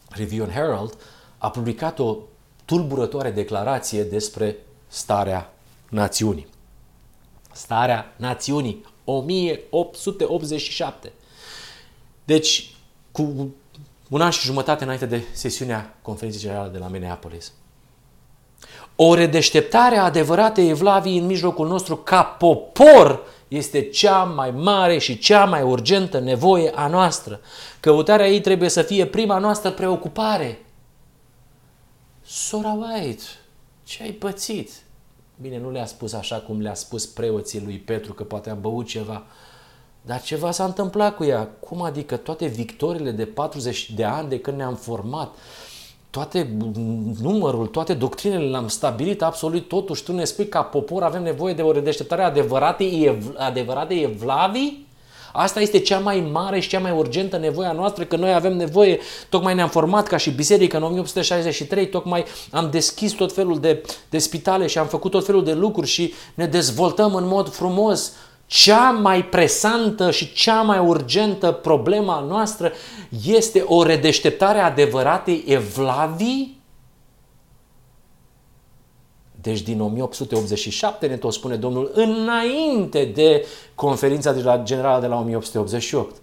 Review 0.08 0.44
and 0.44 0.52
Herald, 0.52 0.98
a 1.38 1.50
publicat 1.50 1.98
o 1.98 2.16
tulburătoare 2.64 3.30
declarație 3.30 4.04
despre 4.04 4.56
starea 4.86 5.52
națiunii. 5.88 6.46
Starea 7.52 8.14
națiunii, 8.16 8.84
1887. 9.04 11.12
Deci, 12.24 12.74
cu 13.12 13.54
un 14.08 14.20
an 14.20 14.30
și 14.30 14.46
jumătate 14.46 14.84
înainte 14.84 15.06
de 15.06 15.22
sesiunea 15.32 15.96
conferinței 16.02 16.40
generale 16.40 16.68
de 16.68 16.78
la 16.78 16.88
Minneapolis. 16.88 17.52
O 18.96 19.14
redeșteptare 19.14 19.96
adevărată 19.96 20.60
evlavii 20.60 21.18
în 21.18 21.26
mijlocul 21.26 21.68
nostru 21.68 21.96
ca 21.96 22.22
popor 22.22 23.22
este 23.48 23.88
cea 23.88 24.24
mai 24.24 24.50
mare 24.50 24.98
și 24.98 25.18
cea 25.18 25.44
mai 25.44 25.62
urgentă 25.62 26.18
nevoie 26.18 26.72
a 26.74 26.86
noastră. 26.86 27.40
Căutarea 27.80 28.28
ei 28.28 28.40
trebuie 28.40 28.68
să 28.68 28.82
fie 28.82 29.06
prima 29.06 29.38
noastră 29.38 29.70
preocupare. 29.70 30.64
Sora 32.24 32.72
White, 32.72 33.22
ce 33.84 34.02
ai 34.02 34.10
pățit? 34.10 34.70
Bine, 35.40 35.58
nu 35.58 35.70
le-a 35.70 35.86
spus 35.86 36.12
așa 36.12 36.36
cum 36.36 36.60
le-a 36.60 36.74
spus 36.74 37.06
preoții 37.06 37.62
lui 37.64 37.78
Petru, 37.78 38.12
că 38.12 38.22
poate 38.22 38.50
a 38.50 38.54
băut 38.54 38.86
ceva. 38.86 39.26
Dar 40.02 40.22
ceva 40.22 40.50
s-a 40.50 40.64
întâmplat 40.64 41.16
cu 41.16 41.24
ea. 41.24 41.48
Cum 41.60 41.82
adică 41.82 42.16
toate 42.16 42.46
victoriile 42.46 43.10
de 43.10 43.24
40 43.24 43.92
de 43.94 44.04
ani 44.04 44.28
de 44.28 44.38
când 44.38 44.56
ne-am 44.56 44.74
format, 44.74 45.34
toate 46.10 46.56
numărul, 47.20 47.66
toate 47.66 47.94
doctrinele 47.94 48.48
le-am 48.48 48.68
stabilit 48.68 49.22
absolut 49.22 49.68
totuși. 49.68 50.02
Tu 50.02 50.12
ne 50.12 50.24
spui 50.24 50.48
ca 50.48 50.62
popor 50.62 51.02
avem 51.02 51.22
nevoie 51.22 51.54
de 51.54 51.62
o 51.62 51.72
redeșteptare 51.72 52.22
adevărată, 52.22 52.84
adevărată 53.36 53.94
evlavii? 53.94 54.86
Asta 55.32 55.60
este 55.60 55.78
cea 55.78 55.98
mai 55.98 56.28
mare 56.32 56.60
și 56.60 56.68
cea 56.68 56.78
mai 56.78 56.92
urgentă 56.92 57.36
nevoie 57.36 57.68
a 57.68 57.72
noastră, 57.72 58.04
că 58.04 58.16
noi 58.16 58.34
avem 58.34 58.56
nevoie, 58.56 58.98
tocmai 59.28 59.54
ne-am 59.54 59.68
format 59.68 60.06
ca 60.06 60.16
și 60.16 60.30
biserică 60.30 60.76
în 60.76 60.82
1863, 60.82 61.88
tocmai 61.88 62.24
am 62.50 62.68
deschis 62.70 63.12
tot 63.12 63.32
felul 63.32 63.60
de, 63.60 63.82
de 64.10 64.18
spitale 64.18 64.66
și 64.66 64.78
am 64.78 64.86
făcut 64.86 65.10
tot 65.10 65.24
felul 65.24 65.44
de 65.44 65.52
lucruri 65.52 65.86
și 65.86 66.14
ne 66.34 66.46
dezvoltăm 66.46 67.14
în 67.14 67.26
mod 67.26 67.48
frumos 67.48 68.12
cea 68.48 68.90
mai 68.90 69.24
presantă 69.24 70.10
și 70.10 70.32
cea 70.32 70.62
mai 70.62 70.78
urgentă 70.78 71.52
problema 71.52 72.20
noastră 72.20 72.72
este 73.24 73.60
o 73.60 73.82
redeșteptare 73.82 74.58
adevărată 74.58 75.30
evlavii? 75.30 76.60
Deci 79.40 79.60
din 79.60 79.80
1887 79.80 81.06
ne 81.06 81.16
tot 81.16 81.32
spune 81.32 81.56
Domnul 81.56 81.90
înainte 81.94 83.04
de 83.04 83.46
conferința 83.74 84.62
generală 84.62 85.00
de 85.00 85.06
la 85.06 85.18
1888. 85.18 86.16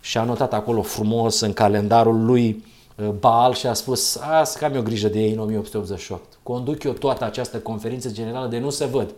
Și 0.00 0.18
a 0.18 0.24
notat 0.24 0.52
acolo 0.52 0.82
frumos 0.82 1.40
în 1.40 1.52
calendarul 1.52 2.24
lui 2.24 2.64
uh, 2.96 3.08
Baal 3.08 3.54
și 3.54 3.66
a 3.66 3.72
spus, 3.72 4.18
să 4.44 4.54
că 4.58 4.64
am 4.64 4.74
eu 4.74 4.82
grijă 4.82 5.08
de 5.08 5.18
ei 5.18 5.32
în 5.32 5.38
1888. 5.38 6.38
Conduc 6.42 6.82
eu 6.82 6.92
toată 6.92 7.24
această 7.24 7.58
conferință 7.58 8.10
generală 8.10 8.48
de 8.48 8.58
nu 8.58 8.70
se 8.70 8.84
văd. 8.84 9.14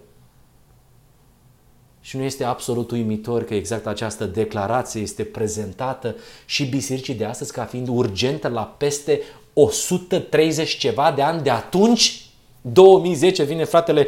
Și 2.07 2.17
nu 2.17 2.23
este 2.23 2.45
absolut 2.45 2.91
uimitor 2.91 3.45
că 3.45 3.55
exact 3.55 3.87
această 3.87 4.25
declarație 4.25 5.01
este 5.01 5.23
prezentată 5.23 6.17
și 6.45 6.65
bisericii 6.65 7.15
de 7.15 7.25
astăzi 7.25 7.53
ca 7.53 7.65
fiind 7.65 7.89
urgentă 7.89 8.49
la 8.49 8.75
peste 8.79 9.21
130 9.53 10.77
ceva 10.77 11.13
de 11.17 11.23
ani 11.23 11.43
de 11.43 11.51
atunci? 11.51 12.25
2010 12.61 13.43
vine 13.43 13.65
fratele 13.65 14.07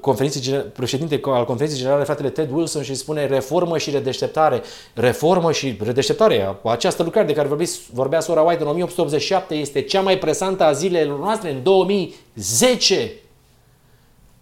conferinței, 0.00 0.54
președinte 0.54 1.20
al 1.24 1.44
conferinței 1.44 1.80
generale, 1.80 2.04
fratele 2.04 2.30
Ted 2.30 2.50
Wilson 2.50 2.82
și 2.82 2.94
spune 2.94 3.26
reformă 3.26 3.78
și 3.78 3.90
redeșteptare. 3.90 4.62
Reformă 4.94 5.52
și 5.52 5.76
redeșteptare. 5.84 6.56
Această 6.64 7.02
lucrare 7.02 7.26
de 7.26 7.32
care 7.32 7.48
vorbiți, 7.48 7.80
vorbea 7.92 8.20
Sora 8.20 8.40
White 8.40 8.62
în 8.62 8.68
1887 8.68 9.54
este 9.54 9.80
cea 9.82 10.00
mai 10.00 10.18
presantă 10.18 10.64
a 10.64 10.72
zilelor 10.72 11.18
noastre 11.18 11.50
în 11.50 11.62
2010. 11.62 13.12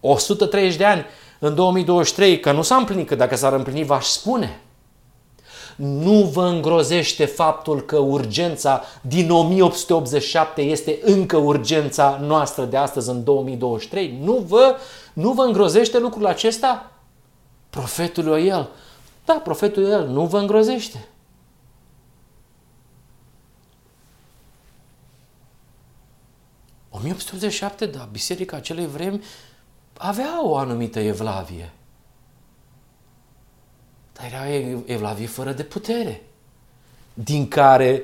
130 0.00 0.76
de 0.76 0.84
ani 0.84 1.04
în 1.42 1.54
2023, 1.54 2.40
că 2.40 2.52
nu 2.52 2.62
s-a 2.62 2.76
împlinit, 2.76 3.06
că 3.06 3.14
dacă 3.14 3.36
s-ar 3.36 3.52
împlini, 3.52 3.84
v-aș 3.84 4.06
spune. 4.06 4.60
nu 5.76 6.22
vă 6.22 6.46
îngrozește 6.46 7.24
faptul 7.24 7.80
că 7.80 7.98
urgența 7.98 8.82
din 9.00 9.30
1887 9.30 10.62
este 10.62 10.98
încă 11.02 11.36
urgența 11.36 12.20
noastră 12.22 12.64
de 12.64 12.76
astăzi 12.76 13.10
în 13.10 13.24
2023? 13.24 14.18
Nu 14.22 14.32
vă, 14.32 14.76
nu 15.12 15.32
vă 15.32 15.42
îngrozește 15.42 15.98
lucrul 15.98 16.26
acesta? 16.26 16.92
Profetul 17.70 18.24
Ioel. 18.24 18.68
Da, 19.24 19.34
profetul 19.34 19.82
Ioel 19.82 20.08
nu 20.08 20.26
vă 20.26 20.38
îngrozește. 20.38 21.08
O 26.90 26.96
1887, 26.96 27.86
da, 27.86 28.08
biserica 28.12 28.56
acelei 28.56 28.86
vremi 28.86 29.22
avea 30.02 30.46
o 30.46 30.56
anumită 30.56 30.98
evlavie. 30.98 31.72
Dar 34.12 34.24
era 34.32 34.54
evlavie 34.84 35.26
fără 35.26 35.52
de 35.52 35.62
putere, 35.62 36.22
din 37.14 37.48
care 37.48 38.02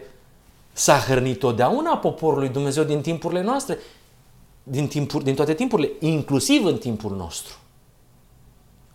s-a 0.73 0.99
hrănit 0.99 1.39
totdeauna 1.39 1.97
poporul 1.97 2.39
lui 2.39 2.49
Dumnezeu 2.49 2.85
din 2.85 3.01
timpurile 3.01 3.43
noastre, 3.43 3.79
din, 4.63 4.89
timpuri, 4.89 5.25
din 5.25 5.35
toate 5.35 5.55
timpurile, 5.55 5.91
inclusiv 6.01 6.65
în 6.65 6.77
timpul 6.79 7.17
nostru. 7.17 7.55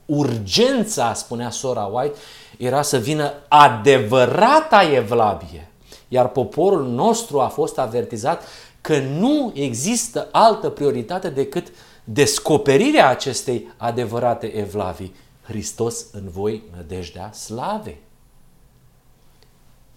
Urgența, 0.05 1.13
spunea 1.13 1.49
sora 1.49 1.83
White, 1.83 2.17
era 2.57 2.81
să 2.81 2.97
vină 2.97 3.33
adevărata 3.47 4.83
evlavie. 4.93 5.71
Iar 6.07 6.27
poporul 6.27 6.87
nostru 6.87 7.39
a 7.39 7.47
fost 7.47 7.77
avertizat 7.77 8.43
că 8.81 8.99
nu 8.99 9.51
există 9.55 10.27
altă 10.31 10.69
prioritate 10.69 11.29
decât 11.29 11.67
descoperirea 12.13 13.09
acestei 13.09 13.73
adevărate 13.77 14.47
evlavii. 14.57 15.15
Hristos 15.43 16.05
în 16.11 16.29
voi 16.29 16.63
nădejdea 16.75 17.31
slave. 17.31 17.97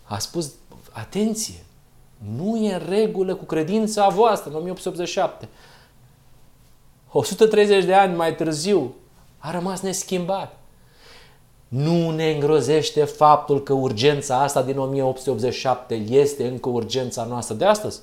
A 0.02 0.18
spus, 0.18 0.52
atenție, 0.92 1.64
nu 2.36 2.56
e 2.56 2.74
în 2.74 2.82
regulă 2.88 3.34
cu 3.34 3.44
credința 3.44 4.08
voastră 4.08 4.50
în 4.50 4.56
1887. 4.56 5.48
130 7.12 7.84
de 7.84 7.94
ani 7.94 8.16
mai 8.16 8.34
târziu 8.34 8.94
a 9.38 9.50
rămas 9.50 9.80
neschimbat. 9.80 10.58
Nu 11.68 12.10
ne 12.10 12.30
îngrozește 12.30 13.04
faptul 13.04 13.62
că 13.62 13.72
urgența 13.72 14.42
asta 14.42 14.62
din 14.62 14.78
1887 14.78 15.94
este 15.94 16.46
încă 16.46 16.68
urgența 16.68 17.24
noastră 17.24 17.54
de 17.54 17.64
astăzi? 17.64 18.00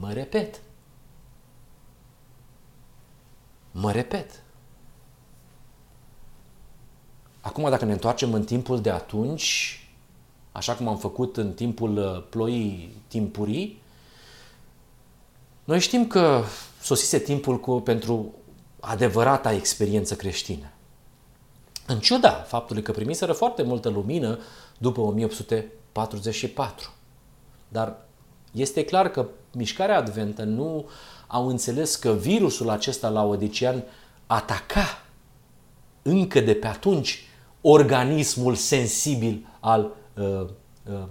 Mă 0.00 0.12
repet. 0.12 0.60
Mă 3.80 3.92
repet. 3.92 4.42
Acum, 7.40 7.70
dacă 7.70 7.84
ne 7.84 7.92
întoarcem 7.92 8.32
în 8.32 8.44
timpul 8.44 8.80
de 8.80 8.90
atunci, 8.90 9.80
așa 10.52 10.74
cum 10.74 10.88
am 10.88 10.98
făcut 10.98 11.36
în 11.36 11.52
timpul 11.52 11.96
uh, 11.96 12.24
ploii 12.28 12.96
timpurii, 13.08 13.82
noi 15.64 15.80
știm 15.80 16.06
că 16.06 16.42
sosise 16.80 17.18
timpul 17.18 17.60
cu, 17.60 17.80
pentru 17.80 18.34
adevărata 18.80 19.52
experiență 19.52 20.14
creștină. 20.14 20.70
În 21.86 21.98
ciuda 21.98 22.30
faptului 22.30 22.82
că 22.82 22.92
primiseră 22.92 23.32
foarte 23.32 23.62
multă 23.62 23.88
lumină 23.88 24.38
după 24.78 25.00
1844. 25.00 26.90
Dar 27.68 27.96
este 28.52 28.84
clar 28.84 29.10
că 29.10 29.26
mișcarea 29.52 29.96
adventă 29.96 30.42
nu 30.42 30.88
au 31.26 31.48
înțeles 31.48 31.96
că 31.96 32.12
virusul 32.12 32.70
acesta 32.70 33.08
la 33.08 33.24
Odician 33.24 33.84
ataca 34.26 35.02
încă 36.02 36.40
de 36.40 36.54
pe 36.54 36.66
atunci 36.66 37.24
organismul 37.60 38.54
sensibil 38.54 39.46
al 39.60 39.90
uh, 40.14 40.40
uh, 40.90 41.02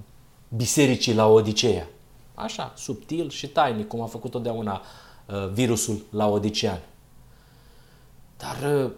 bisericii 0.56 1.13
la 1.13 1.28
Odiceea. 1.28 1.88
Așa, 2.36 2.73
subtil 2.78 3.30
și 3.30 3.47
tainic, 3.47 3.88
cum 3.88 4.01
a 4.01 4.06
făcut 4.06 4.32
totdeauna 4.32 4.82
uh, 5.25 5.49
virusul 5.51 6.06
la 6.10 6.28
Odicean. 6.28 6.80
Dar 8.38 8.84
uh, 8.84 8.91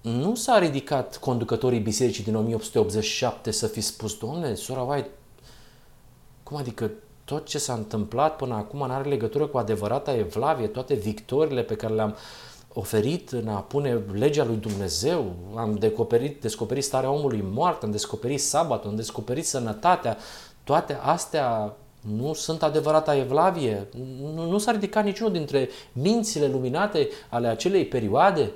nu 0.00 0.34
s-a 0.34 0.58
ridicat 0.58 1.16
conducătorii 1.16 1.80
bisericii 1.80 2.24
din 2.24 2.34
1887 2.34 3.50
să 3.50 3.66
fi 3.66 3.80
spus, 3.80 4.18
domnule, 4.18 4.54
sora 4.54 4.82
White, 4.82 5.10
cum 6.42 6.56
adică 6.56 6.90
tot 7.30 7.46
ce 7.46 7.58
s-a 7.58 7.72
întâmplat 7.72 8.36
până 8.36 8.54
acum 8.54 8.78
nu 8.78 8.92
are 8.92 9.08
legătură 9.08 9.46
cu 9.46 9.58
adevărata 9.58 10.16
evlavie, 10.16 10.66
toate 10.66 10.94
victoriile 10.94 11.62
pe 11.62 11.74
care 11.74 11.94
le-am 11.94 12.16
oferit 12.72 13.30
în 13.30 13.48
a 13.48 13.60
pune 13.60 14.02
legea 14.12 14.44
lui 14.44 14.56
Dumnezeu, 14.56 15.32
am 15.54 15.74
descoperit, 15.74 16.40
descoperit 16.40 16.84
starea 16.84 17.10
omului 17.10 17.44
moart, 17.52 17.82
am 17.82 17.90
descoperit 17.90 18.40
sabatul, 18.40 18.90
am 18.90 18.96
descoperit 18.96 19.46
sănătatea, 19.46 20.16
toate 20.64 20.98
astea 21.02 21.76
nu 22.16 22.32
sunt 22.32 22.62
adevărata 22.62 23.16
evlavie, 23.16 23.88
nu, 24.34 24.48
nu 24.50 24.58
s-a 24.58 24.70
ridicat 24.70 25.04
niciunul 25.04 25.32
dintre 25.32 25.68
mințile 25.92 26.48
luminate 26.48 27.08
ale 27.28 27.48
acelei 27.48 27.84
perioade. 27.86 28.50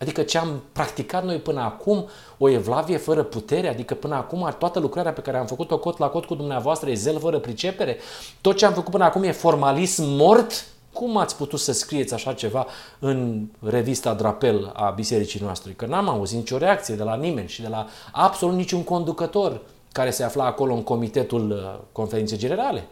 Adică 0.00 0.22
ce 0.22 0.38
am 0.38 0.62
practicat 0.72 1.24
noi 1.24 1.38
până 1.38 1.60
acum, 1.60 2.08
o 2.38 2.48
evlavie 2.48 2.96
fără 2.96 3.22
putere, 3.22 3.68
adică 3.68 3.94
până 3.94 4.14
acum 4.14 4.54
toată 4.58 4.78
lucrarea 4.78 5.12
pe 5.12 5.20
care 5.20 5.36
am 5.36 5.46
făcut-o 5.46 5.78
cot 5.78 5.98
la 5.98 6.08
cot 6.08 6.24
cu 6.24 6.34
dumneavoastră 6.34 6.90
e 6.90 6.94
zel 6.94 7.18
fără 7.18 7.38
pricepere, 7.38 7.96
tot 8.40 8.56
ce 8.56 8.66
am 8.66 8.72
făcut 8.72 8.90
până 8.90 9.04
acum 9.04 9.22
e 9.22 9.32
formalism 9.32 10.04
mort, 10.06 10.66
cum 10.92 11.16
ați 11.16 11.36
putut 11.36 11.60
să 11.60 11.72
scrieți 11.72 12.14
așa 12.14 12.32
ceva 12.32 12.66
în 12.98 13.46
revista 13.60 14.14
Drapel 14.14 14.72
a 14.74 14.90
bisericii 14.90 15.40
noastre? 15.42 15.72
Că 15.72 15.86
n-am 15.86 16.08
auzit 16.08 16.36
nicio 16.36 16.58
reacție 16.58 16.94
de 16.94 17.02
la 17.02 17.14
nimeni 17.14 17.48
și 17.48 17.62
de 17.62 17.68
la 17.68 17.86
absolut 18.12 18.56
niciun 18.56 18.84
conducător 18.84 19.60
care 19.92 20.10
se 20.10 20.24
afla 20.24 20.44
acolo 20.44 20.74
în 20.74 20.82
comitetul 20.82 21.50
uh, 21.50 21.84
conferinței 21.92 22.38
generale. 22.38 22.88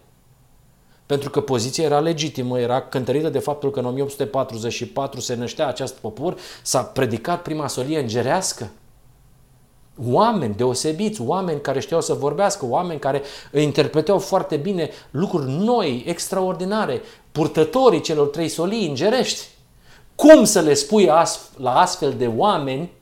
Pentru 1.07 1.31
că 1.31 1.41
poziția 1.41 1.85
era 1.85 2.01
legitimă, 2.01 2.61
era 2.61 2.81
cântărită 2.81 3.29
de 3.29 3.39
faptul 3.39 3.71
că 3.71 3.79
în 3.79 3.87
1844 3.87 5.21
se 5.21 5.35
năștea 5.35 5.67
acest 5.67 5.95
popor, 5.95 6.37
s-a 6.63 6.83
predicat 6.83 7.43
prima 7.43 7.69
solie 7.69 7.99
îngerească. 7.99 8.71
Oameni 10.05 10.55
deosebiți, 10.55 11.21
oameni 11.21 11.61
care 11.61 11.81
știau 11.81 12.01
să 12.01 12.15
vorbească, 12.15 12.67
oameni 12.69 13.01
care 13.01 13.23
interpretau 13.53 14.19
foarte 14.19 14.57
bine 14.57 14.91
lucruri 15.11 15.51
noi, 15.51 16.05
extraordinare, 16.07 17.01
purtătorii 17.33 18.01
celor 18.01 18.27
trei 18.27 18.49
solii 18.49 18.89
îngerești. 18.89 19.47
Cum 20.15 20.45
să 20.45 20.61
le 20.61 20.75
spui 20.75 21.05
la 21.57 21.79
astfel 21.79 22.13
de 22.13 22.27
oameni 22.27 22.93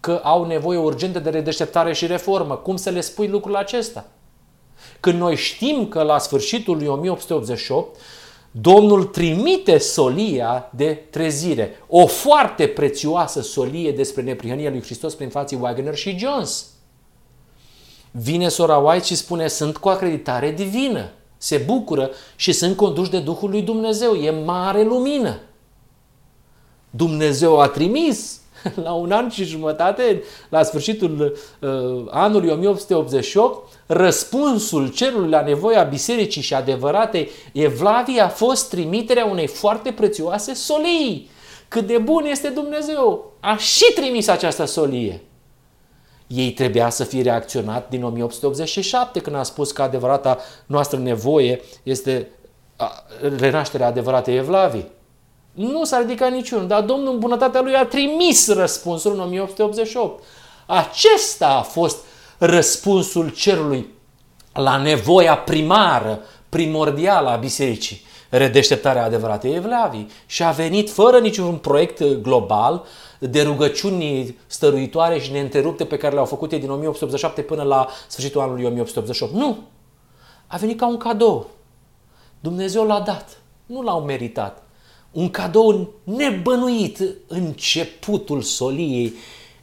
că 0.00 0.20
au 0.22 0.46
nevoie 0.46 0.78
urgentă 0.78 1.18
de 1.18 1.30
redeșteptare 1.30 1.92
și 1.92 2.06
reformă? 2.06 2.56
Cum 2.56 2.76
să 2.76 2.90
le 2.90 3.00
spui 3.00 3.28
lucrul 3.28 3.56
acesta? 3.56 4.04
Când 5.00 5.18
noi 5.18 5.36
știm 5.36 5.88
că 5.88 6.02
la 6.02 6.18
sfârșitul 6.18 6.76
lui 6.76 6.86
1888 6.86 7.96
Domnul 8.50 9.04
trimite 9.04 9.78
solia 9.78 10.70
de 10.74 11.04
trezire, 11.10 11.84
o 11.88 12.06
foarte 12.06 12.66
prețioasă 12.66 13.40
solie 13.40 13.92
despre 13.92 14.22
neprihănia 14.22 14.70
lui 14.70 14.82
Hristos 14.82 15.14
prin 15.14 15.28
fații 15.28 15.58
Wagner 15.60 15.94
și 15.94 16.18
Jones. 16.18 16.66
Vine 18.10 18.48
sora 18.48 18.76
White 18.76 19.04
și 19.04 19.14
spune, 19.14 19.48
sunt 19.48 19.76
cu 19.76 19.88
acreditare 19.88 20.50
divină, 20.50 21.10
se 21.36 21.56
bucură 21.56 22.10
și 22.36 22.52
sunt 22.52 22.76
conduși 22.76 23.10
de 23.10 23.20
Duhul 23.20 23.50
lui 23.50 23.62
Dumnezeu, 23.62 24.14
e 24.14 24.30
mare 24.30 24.82
lumină. 24.82 25.40
Dumnezeu 26.90 27.60
a 27.60 27.68
trimis 27.68 28.40
la 28.84 28.92
un 28.92 29.12
an 29.12 29.28
și 29.28 29.44
jumătate, 29.44 30.22
la 30.48 30.62
sfârșitul 30.62 31.36
uh, 31.60 32.06
anului 32.10 32.50
1888, 32.50 33.72
răspunsul 33.86 34.88
cerului 34.88 35.30
la 35.30 35.42
nevoia 35.42 35.82
bisericii 35.82 36.42
și 36.42 36.54
adevăratei 36.54 37.30
evlavii 37.52 38.20
a 38.20 38.28
fost 38.28 38.70
trimiterea 38.70 39.24
unei 39.24 39.46
foarte 39.46 39.92
prețioase 39.92 40.54
solii. 40.54 41.28
Cât 41.68 41.86
de 41.86 41.98
bun 41.98 42.24
este 42.24 42.48
Dumnezeu! 42.48 43.32
A 43.40 43.56
și 43.56 43.92
trimis 43.94 44.28
această 44.28 44.64
solie. 44.64 45.22
Ei 46.26 46.52
trebuia 46.52 46.90
să 46.90 47.04
fie 47.04 47.22
reacționat 47.22 47.88
din 47.88 48.04
1887 48.04 49.20
când 49.20 49.36
a 49.36 49.42
spus 49.42 49.72
că 49.72 49.82
adevărata 49.82 50.38
noastră 50.66 50.98
nevoie 50.98 51.60
este 51.82 52.28
renașterea 53.38 53.86
adevăratei 53.86 54.36
evlavii. 54.36 54.90
Nu 55.52 55.84
s-a 55.84 55.98
ridicat 55.98 56.32
niciunul, 56.32 56.66
dar 56.66 56.82
Domnul 56.82 57.12
în 57.12 57.18
bunătatea 57.18 57.60
lui 57.60 57.74
a 57.74 57.86
trimis 57.86 58.48
răspunsul 58.48 59.12
în 59.12 59.20
1888. 59.20 60.24
Acesta 60.66 61.48
a 61.48 61.62
fost 61.62 62.04
răspunsul 62.38 63.28
cerului 63.28 63.88
la 64.52 64.76
nevoia 64.76 65.36
primară, 65.38 66.20
primordială 66.48 67.28
a 67.28 67.36
bisericii, 67.36 68.00
redeșteptarea 68.28 69.04
adevăratei 69.04 69.54
evlavii. 69.54 70.08
Și 70.26 70.42
a 70.42 70.50
venit 70.50 70.90
fără 70.90 71.18
niciun 71.18 71.56
proiect 71.56 72.02
global 72.04 72.84
de 73.18 73.42
rugăciuni 73.42 74.36
stăruitoare 74.46 75.18
și 75.18 75.32
neîntrerupte 75.32 75.84
pe 75.84 75.96
care 75.96 76.12
le-au 76.12 76.26
făcut 76.26 76.52
ei 76.52 76.58
din 76.58 76.70
1887 76.70 77.42
până 77.42 77.62
la 77.62 77.88
sfârșitul 78.08 78.40
anului 78.40 78.64
1888. 78.64 79.32
Nu! 79.32 79.58
A 80.46 80.56
venit 80.56 80.78
ca 80.78 80.86
un 80.86 80.96
cadou. 80.96 81.46
Dumnezeu 82.40 82.86
l-a 82.86 83.00
dat. 83.00 83.40
Nu 83.66 83.82
l-au 83.82 84.00
meritat. 84.00 84.62
Un 85.10 85.30
cadou 85.30 85.90
nebănuit 86.04 87.02
începutul 87.26 88.42
soliei 88.42 89.14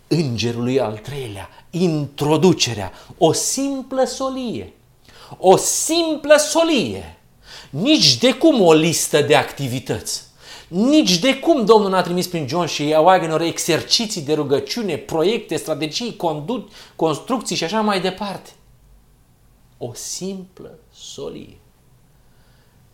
îngerului 0.07 0.79
al 0.79 0.97
treilea, 0.97 1.49
introducerea, 1.69 2.91
o 3.17 3.31
simplă 3.31 4.03
solie. 4.03 4.73
O 5.37 5.57
simplă 5.57 6.35
solie. 6.37 7.19
Nici 7.69 8.17
de 8.17 8.33
cum 8.33 8.61
o 8.61 8.73
listă 8.73 9.21
de 9.21 9.35
activități. 9.35 10.25
Nici 10.67 11.19
de 11.19 11.39
cum 11.39 11.65
Domnul 11.65 11.89
n-a 11.89 12.01
trimis 12.01 12.27
prin 12.27 12.47
John 12.47 12.65
și 12.65 12.95
Wagner 13.01 13.41
exerciții 13.41 14.21
de 14.21 14.33
rugăciune, 14.33 14.97
proiecte, 14.97 15.55
strategii, 15.55 16.15
condu- 16.15 16.69
construcții 16.95 17.55
și 17.55 17.63
așa 17.63 17.81
mai 17.81 18.01
departe. 18.01 18.49
O 19.77 19.93
simplă 19.93 20.79
solie 20.93 21.57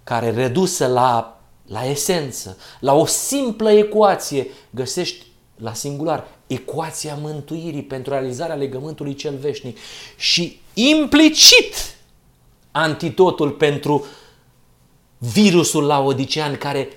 care 0.04 0.32
redusă 0.32 0.88
la, 0.88 1.42
la 1.74 1.86
esență, 1.86 2.58
la 2.80 2.94
o 2.94 3.06
simplă 3.06 3.72
ecuație, 3.72 4.48
găsești 4.70 5.26
la 5.56 5.74
singular 5.74 6.28
ecuația 6.48 7.18
mântuirii 7.22 7.84
pentru 7.84 8.12
realizarea 8.12 8.56
legământului 8.56 9.16
cel 9.16 9.36
veșnic 9.38 9.78
și 10.18 10.60
implicit 10.74 11.96
antitotul 12.72 13.52
pentru 13.52 14.06
virusul 15.18 15.86
laodicean 15.86 16.56
care 16.56 16.90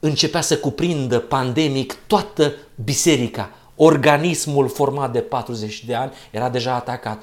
începea 0.00 0.40
să 0.40 0.58
cuprindă 0.58 1.20
pandemic 1.20 1.96
toată 2.06 2.54
biserica. 2.84 3.50
Organismul 3.76 4.68
format 4.68 5.12
de 5.12 5.20
40 5.20 5.84
de 5.84 5.94
ani 5.94 6.12
era 6.30 6.48
deja 6.48 6.74
atacat. 6.74 7.22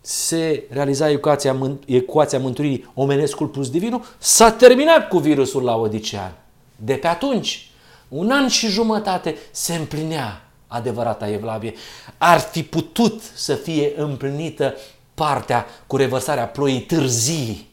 Se 0.00 0.64
realiza 0.70 1.10
ecuația, 1.10 1.78
ecuația 1.86 2.38
mântuirii 2.38 2.90
omenescul 2.94 3.46
plus 3.46 3.70
divinul, 3.70 4.04
s-a 4.18 4.52
terminat 4.52 5.08
cu 5.08 5.18
virusul 5.18 5.62
laodicean. 5.62 6.32
De 6.76 6.94
pe 6.94 7.06
atunci, 7.06 7.70
un 8.08 8.30
an 8.30 8.48
și 8.48 8.66
jumătate 8.66 9.36
se 9.50 9.74
împlinea 9.74 10.50
adevărata 10.66 11.30
evlavie. 11.30 11.74
Ar 12.18 12.38
fi 12.38 12.62
putut 12.62 13.22
să 13.34 13.54
fie 13.54 13.92
împlinită 13.96 14.74
partea 15.14 15.66
cu 15.86 15.96
revărsarea 15.96 16.48
ploii 16.48 16.80
târzii. 16.80 17.68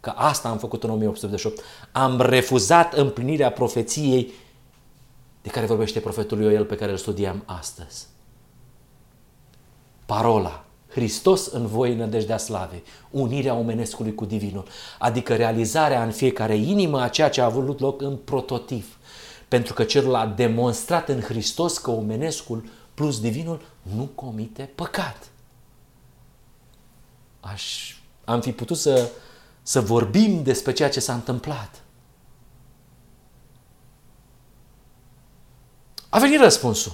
Că 0.00 0.12
asta 0.16 0.48
am 0.48 0.58
făcut 0.58 0.82
în 0.82 0.90
1888. 0.90 1.64
Am 1.92 2.20
refuzat 2.20 2.94
împlinirea 2.94 3.52
profeției 3.52 4.32
de 5.42 5.50
care 5.50 5.66
vorbește 5.66 6.00
profetul 6.00 6.40
Ioel 6.40 6.64
pe 6.64 6.76
care 6.76 6.90
îl 6.90 6.96
studiam 6.96 7.42
astăzi. 7.46 8.06
Parola, 10.06 10.63
Hristos 10.94 11.46
în 11.46 11.66
voi 11.66 11.94
nădejdea 11.94 12.38
slavei, 12.38 12.82
unirea 13.10 13.54
omenescului 13.54 14.14
cu 14.14 14.24
divinul, 14.24 14.66
adică 14.98 15.36
realizarea 15.36 16.02
în 16.04 16.10
fiecare 16.10 16.56
inimă 16.56 17.00
a 17.00 17.08
ceea 17.08 17.30
ce 17.30 17.40
a 17.40 17.44
avut 17.44 17.80
loc 17.80 18.00
în 18.00 18.16
prototip. 18.16 18.84
Pentru 19.48 19.74
că 19.74 19.84
cerul 19.84 20.14
a 20.14 20.26
demonstrat 20.26 21.08
în 21.08 21.20
Hristos 21.20 21.78
că 21.78 21.90
omenescul 21.90 22.64
plus 22.94 23.20
divinul 23.20 23.60
nu 23.82 24.10
comite 24.14 24.70
păcat. 24.74 25.28
Aș, 27.40 27.94
am 28.24 28.40
fi 28.40 28.52
putut 28.52 28.76
să, 28.76 29.10
să 29.62 29.80
vorbim 29.80 30.42
despre 30.42 30.72
ceea 30.72 30.90
ce 30.90 31.00
s-a 31.00 31.14
întâmplat. 31.14 31.82
A 36.08 36.18
venit 36.18 36.40
răspunsul. 36.40 36.92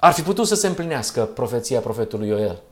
Ar 0.00 0.12
fi 0.12 0.22
putut 0.22 0.46
să 0.46 0.54
se 0.54 0.66
împlinească 0.66 1.24
profeția 1.24 1.80
profetului 1.80 2.28
Ioel. 2.28 2.62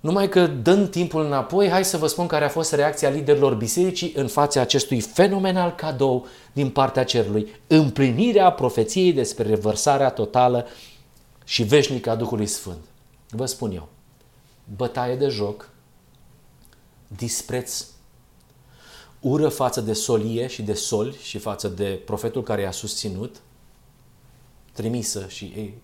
Numai 0.00 0.28
că, 0.28 0.46
dând 0.46 0.90
timpul 0.90 1.24
înapoi, 1.24 1.68
hai 1.68 1.84
să 1.84 1.96
vă 1.96 2.06
spun 2.06 2.26
care 2.26 2.44
a 2.44 2.48
fost 2.48 2.72
reacția 2.72 3.08
liderilor 3.08 3.54
bisericii 3.54 4.12
în 4.16 4.28
fața 4.28 4.60
acestui 4.60 5.00
fenomenal 5.00 5.74
cadou 5.74 6.26
din 6.52 6.70
partea 6.70 7.04
cerului, 7.04 7.48
împlinirea 7.66 8.52
profeției 8.52 9.12
despre 9.12 9.48
revărsarea 9.48 10.10
totală 10.10 10.66
și 11.44 11.62
veșnică 11.62 12.10
a 12.10 12.14
Duhului 12.14 12.46
Sfânt. 12.46 12.80
Vă 13.28 13.46
spun 13.46 13.72
eu, 13.72 13.88
bătaie 14.76 15.16
de 15.16 15.28
joc, 15.28 15.68
dispreț, 17.08 17.84
ură 19.20 19.48
față 19.48 19.80
de 19.80 19.92
solie 19.92 20.46
și 20.46 20.62
de 20.62 20.74
soli 20.74 21.16
și 21.22 21.38
față 21.38 21.68
de 21.68 22.00
profetul 22.04 22.42
care 22.42 22.62
i-a 22.62 22.70
susținut, 22.70 23.36
trimisă 24.74 25.28
și 25.28 25.44
ei, 25.44 25.74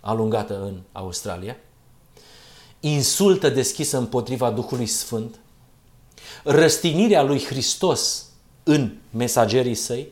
alungată 0.00 0.62
în 0.62 0.80
Australia, 0.92 1.56
insultă 2.80 3.48
deschisă 3.48 3.98
împotriva 3.98 4.50
Duhului 4.50 4.86
Sfânt, 4.86 5.38
răstinirea 6.44 7.22
lui 7.22 7.44
Hristos 7.44 8.26
în 8.62 8.96
mesagerii 9.10 9.74
săi 9.74 10.08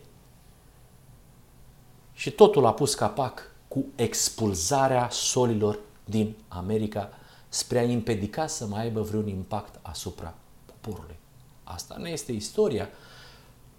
și 2.13 2.31
totul 2.31 2.67
a 2.67 2.73
pus 2.73 2.95
capac 2.95 3.51
cu 3.69 3.85
expulzarea 3.95 5.09
solilor 5.11 5.79
din 6.05 6.35
America 6.49 7.11
spre 7.49 7.79
a 7.79 7.83
impedica 7.83 8.47
să 8.47 8.67
mai 8.67 8.83
aibă 8.83 9.01
vreun 9.01 9.29
impact 9.29 9.79
asupra 9.83 10.35
poporului. 10.67 11.17
Asta 11.65 11.97
nu 11.99 12.09
este 12.09 12.33
istoria 12.33 12.89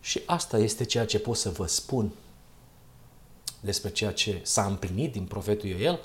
și 0.01 0.21
asta 0.25 0.57
este 0.57 0.83
ceea 0.83 1.05
ce 1.05 1.19
pot 1.19 1.37
să 1.37 1.49
vă 1.49 1.65
spun 1.65 2.11
despre 3.59 3.89
ceea 3.89 4.11
ce 4.11 4.39
s-a 4.43 4.65
împlinit 4.65 5.11
din 5.11 5.23
profetul 5.23 5.69
Ioel 5.69 5.99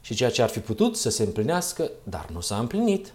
și 0.00 0.14
ceea 0.14 0.30
ce 0.30 0.42
ar 0.42 0.48
fi 0.48 0.60
putut 0.60 0.96
să 0.96 1.10
se 1.10 1.22
împlinească, 1.22 1.90
dar 2.02 2.26
nu 2.32 2.40
s-a 2.40 2.58
împlinit. 2.58 3.12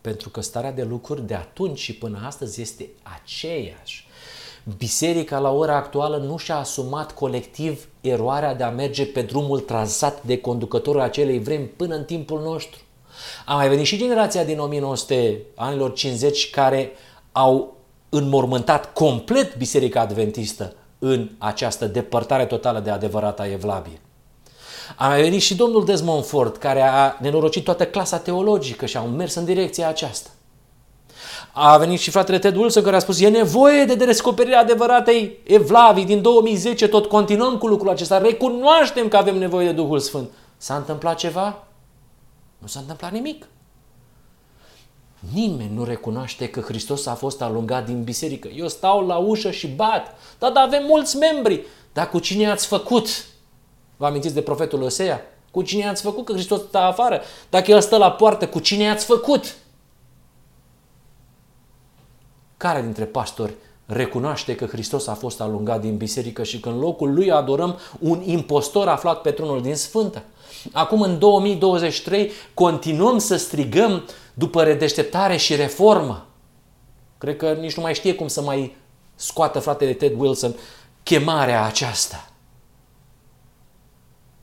Pentru 0.00 0.28
că 0.28 0.40
starea 0.40 0.72
de 0.72 0.82
lucruri 0.82 1.26
de 1.26 1.34
atunci 1.34 1.78
și 1.78 1.94
până 1.94 2.22
astăzi 2.26 2.60
este 2.60 2.88
aceeași. 3.02 4.08
Biserica 4.76 5.38
la 5.38 5.50
ora 5.50 5.76
actuală 5.76 6.16
nu 6.16 6.36
și-a 6.36 6.56
asumat 6.56 7.14
colectiv 7.14 7.88
eroarea 8.00 8.54
de 8.54 8.62
a 8.62 8.70
merge 8.70 9.06
pe 9.06 9.22
drumul 9.22 9.60
trasat 9.60 10.22
de 10.22 10.38
conducătorul 10.38 11.00
acelei 11.00 11.38
vremi 11.38 11.66
până 11.66 11.94
în 11.94 12.04
timpul 12.04 12.40
nostru. 12.40 12.80
A 13.46 13.54
mai 13.54 13.68
venit 13.68 13.86
și 13.86 13.96
generația 13.96 14.44
din 14.44 14.58
1900, 14.58 15.40
anilor 15.54 15.92
50, 15.92 16.50
care 16.50 16.90
au 17.32 17.76
înmormântat 18.08 18.92
complet 18.92 19.56
Biserica 19.56 20.00
Adventistă 20.00 20.74
în 21.02 21.30
această 21.38 21.86
depărtare 21.86 22.44
totală 22.44 22.80
de 22.80 22.90
adevărata 22.90 23.46
evlavie. 23.46 24.00
A 24.96 25.08
mai 25.08 25.22
venit 25.22 25.40
și 25.40 25.54
domnul 25.56 25.84
Desmond 25.84 26.24
Ford, 26.24 26.56
care 26.56 26.82
a 26.82 27.16
nenorocit 27.20 27.64
toată 27.64 27.86
clasa 27.86 28.18
teologică 28.18 28.86
și 28.86 28.96
au 28.96 29.06
mers 29.06 29.34
în 29.34 29.44
direcția 29.44 29.88
aceasta. 29.88 30.30
A 31.52 31.76
venit 31.76 32.00
și 32.00 32.10
fratele 32.10 32.38
Ted 32.38 32.56
Wilson 32.56 32.82
care 32.82 32.96
a 32.96 32.98
spus 32.98 33.20
e 33.20 33.28
nevoie 33.28 33.84
de 33.84 33.94
descoperirea 33.94 34.60
adevăratei 34.60 35.38
evlavii 35.44 36.04
din 36.04 36.22
2010, 36.22 36.88
tot 36.88 37.06
continuăm 37.06 37.58
cu 37.58 37.66
lucrul 37.66 37.90
acesta, 37.90 38.18
recunoaștem 38.18 39.08
că 39.08 39.16
avem 39.16 39.38
nevoie 39.38 39.66
de 39.66 39.72
Duhul 39.72 39.98
Sfânt. 39.98 40.28
S-a 40.56 40.74
întâmplat 40.74 41.16
ceva? 41.16 41.64
Nu 42.58 42.66
s-a 42.66 42.80
întâmplat 42.80 43.12
nimic. 43.12 43.46
Nimeni 45.32 45.74
nu 45.74 45.84
recunoaște 45.84 46.48
că 46.48 46.60
Hristos 46.60 47.06
a 47.06 47.14
fost 47.14 47.42
alungat 47.42 47.86
din 47.86 48.02
biserică. 48.02 48.48
Eu 48.48 48.68
stau 48.68 49.06
la 49.06 49.16
ușă 49.16 49.50
și 49.50 49.68
bat. 49.68 50.14
Da, 50.38 50.50
dar 50.50 50.64
avem 50.64 50.84
mulți 50.86 51.16
membri. 51.16 51.64
Dar 51.92 52.08
cu 52.08 52.18
cine 52.18 52.50
ați 52.50 52.66
făcut? 52.66 53.26
Vă 53.96 54.06
amintiți 54.06 54.34
de 54.34 54.42
profetul 54.42 54.82
Osea? 54.82 55.22
Cu 55.50 55.62
cine 55.62 55.88
ați 55.88 56.02
făcut 56.02 56.24
că 56.24 56.32
Hristos 56.32 56.60
stă 56.60 56.78
afară? 56.78 57.20
Dacă 57.50 57.70
El 57.70 57.80
stă 57.80 57.96
la 57.96 58.12
poartă, 58.12 58.48
cu 58.48 58.58
cine 58.58 58.90
ați 58.90 59.04
făcut? 59.04 59.56
Care 62.56 62.82
dintre 62.82 63.04
pastori 63.04 63.54
recunoaște 63.86 64.54
că 64.54 64.66
Hristos 64.66 65.06
a 65.06 65.14
fost 65.14 65.40
alungat 65.40 65.80
din 65.80 65.96
biserică 65.96 66.42
și 66.42 66.60
că 66.60 66.68
în 66.68 66.78
locul 66.78 67.14
lui 67.14 67.30
adorăm 67.30 67.78
un 67.98 68.22
impostor 68.24 68.88
aflat 68.88 69.20
pe 69.20 69.30
tronul 69.30 69.62
din 69.62 69.74
Sfântă? 69.74 70.22
Acum, 70.72 71.00
în 71.00 71.18
2023, 71.18 72.30
continuăm 72.54 73.18
să 73.18 73.36
strigăm 73.36 74.04
după 74.34 74.62
redeșteptare 74.62 75.36
și 75.36 75.56
reformă. 75.56 76.26
Cred 77.18 77.36
că 77.36 77.52
nici 77.52 77.76
nu 77.76 77.82
mai 77.82 77.94
știe 77.94 78.14
cum 78.14 78.28
să 78.28 78.42
mai 78.42 78.76
scoată 79.14 79.58
fratele 79.58 79.92
Ted 79.92 80.20
Wilson 80.20 80.54
chemarea 81.02 81.64
aceasta. 81.64 82.30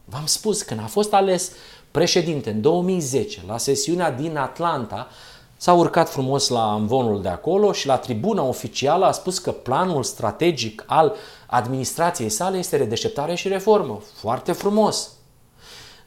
V-am 0.06 0.26
spus, 0.26 0.62
când 0.62 0.80
a 0.80 0.86
fost 0.86 1.14
ales 1.14 1.52
președinte 1.92 2.50
în 2.50 2.62
2010, 2.62 3.42
la 3.48 3.58
sesiunea 3.58 4.12
din 4.12 4.38
Atlanta, 4.38 5.08
s-a 5.58 5.74
urcat 5.74 6.10
frumos 6.10 6.48
la 6.48 6.72
amvonul 6.72 7.22
de 7.22 7.28
acolo 7.28 7.72
și 7.72 7.88
la 7.88 7.98
tribuna 7.98 8.44
oficială 8.44 9.06
a 9.06 9.12
spus 9.12 9.40
că 9.40 9.52
planul 9.52 10.04
strategic 10.04 10.84
al 10.86 11.16
administrației 11.48 12.30
sale 12.30 12.58
este 12.58 12.78
redeșteptare 12.78 13.36
și 13.36 13.48
reformă. 13.48 14.02
Foarte 14.14 14.52
frumos. 14.52 15.17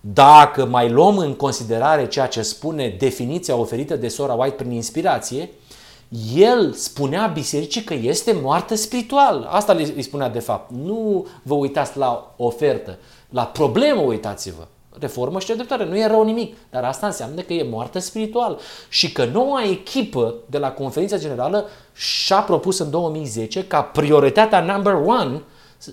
Dacă 0.01 0.65
mai 0.65 0.91
luăm 0.91 1.19
în 1.19 1.35
considerare 1.35 2.09
ceea 2.09 2.27
ce 2.27 2.43
spune 2.43 2.97
definiția 2.99 3.57
oferită 3.57 3.97
de 3.97 4.09
sora 4.09 4.33
White 4.33 4.55
prin 4.57 4.71
inspirație, 4.71 5.51
el 6.35 6.73
spunea 6.73 7.27
bisericii 7.27 7.83
că 7.83 7.95
este 7.95 8.39
moartă 8.43 8.75
spiritual. 8.75 9.49
Asta 9.51 9.73
îi 9.73 10.03
spunea 10.03 10.29
de 10.29 10.39
fapt. 10.39 10.71
Nu 10.71 11.27
vă 11.43 11.55
uitați 11.55 11.99
la 11.99 12.35
ofertă, 12.37 12.99
la 13.29 13.45
problemă 13.45 14.01
uitați-vă. 14.01 14.67
Reformă 14.99 15.41
și 15.41 15.55
dreptare, 15.55 15.85
nu 15.85 15.99
e 15.99 16.07
rău 16.07 16.25
nimic, 16.25 16.57
dar 16.71 16.85
asta 16.85 17.07
înseamnă 17.07 17.41
că 17.41 17.53
e 17.53 17.69
moartă 17.71 17.99
spiritual 17.99 18.59
și 18.89 19.13
că 19.13 19.25
noua 19.25 19.63
echipă 19.63 20.35
de 20.47 20.59
la 20.59 20.71
conferința 20.71 21.19
generală 21.19 21.69
și-a 21.95 22.41
propus 22.41 22.79
în 22.79 22.91
2010 22.91 23.65
ca 23.65 23.83
prioritatea 23.83 24.61
number 24.61 24.95
one 24.95 25.43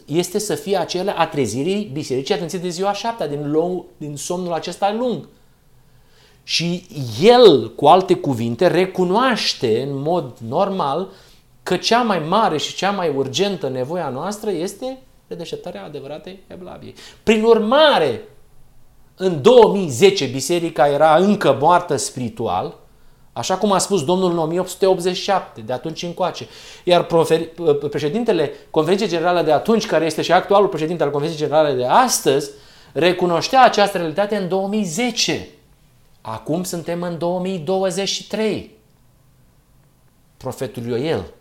este 0.06 0.40
să 0.40 0.56
fie 0.56 0.78
acela 0.78 1.14
a 1.14 1.28
trezirii 1.28 1.90
bisericii 1.94 2.34
atenție 2.34 2.60
de 2.60 2.70
ziua 2.70 2.94
șaptea, 2.94 3.28
din, 3.28 3.52
lung, 3.52 3.84
din 3.98 4.16
somnul 4.16 4.54
acesta 4.54 4.94
lung. 4.94 5.28
Și 6.44 6.88
el, 7.22 7.74
cu 7.76 7.88
alte 7.88 8.16
cuvinte, 8.16 8.68
recunoaște 8.68 9.82
în 9.82 10.02
mod 10.02 10.38
normal 10.48 11.10
că 11.64 11.78
cea 11.78 12.02
mai 12.02 12.20
mare 12.20 12.58
și 12.58 12.76
cea 12.76 12.92
mai 12.92 13.16
urgentă 13.16 13.70
nevoie 13.70 14.02
a 14.02 14.10
noastră 14.10 14.52
este 14.52 14.98
de 15.28 15.36
deșteptarea 15.36 15.84
adevăratei 15.84 16.40
Evlaviei. 16.48 16.94
Prin 17.24 17.44
urmare, 17.44 18.22
în 19.16 19.42
2010 19.42 20.26
biserica 20.26 20.88
era 20.88 21.16
încă 21.16 21.58
moartă 21.60 21.96
spiritual, 21.96 22.76
așa 23.38 23.58
cum 23.58 23.72
a 23.72 23.78
spus 23.78 24.06
Domnul 24.06 24.32
în 24.32 24.38
1887, 24.38 25.62
de 25.62 25.74
atunci 25.74 26.04
încoace. 26.04 26.48
Iar 26.84 27.08
președintele 27.90 28.52
Conferinței 28.72 29.08
Generale 29.08 29.42
de 29.42 29.52
atunci, 29.52 29.86
care 29.86 30.06
este 30.06 30.22
și 30.22 30.32
actualul 30.32 30.68
președinte 30.68 31.04
al 31.04 31.12
Conferinței 31.12 31.46
Generale 31.46 31.76
de 31.76 31.86
astăzi, 31.86 32.52
recunoștea 32.94 33.64
această 33.64 33.98
realitate 33.98 34.36
în 34.36 34.48
2010. 34.48 35.48
Acum 36.22 36.64
suntem 36.64 37.02
în 37.02 37.18
2023. 37.18 38.78
Profetul 40.38 40.86
Ioel. 40.86 41.34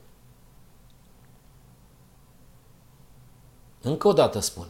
Încă 3.83 4.09
o 4.09 4.13
dată 4.13 4.41
spun. 4.41 4.67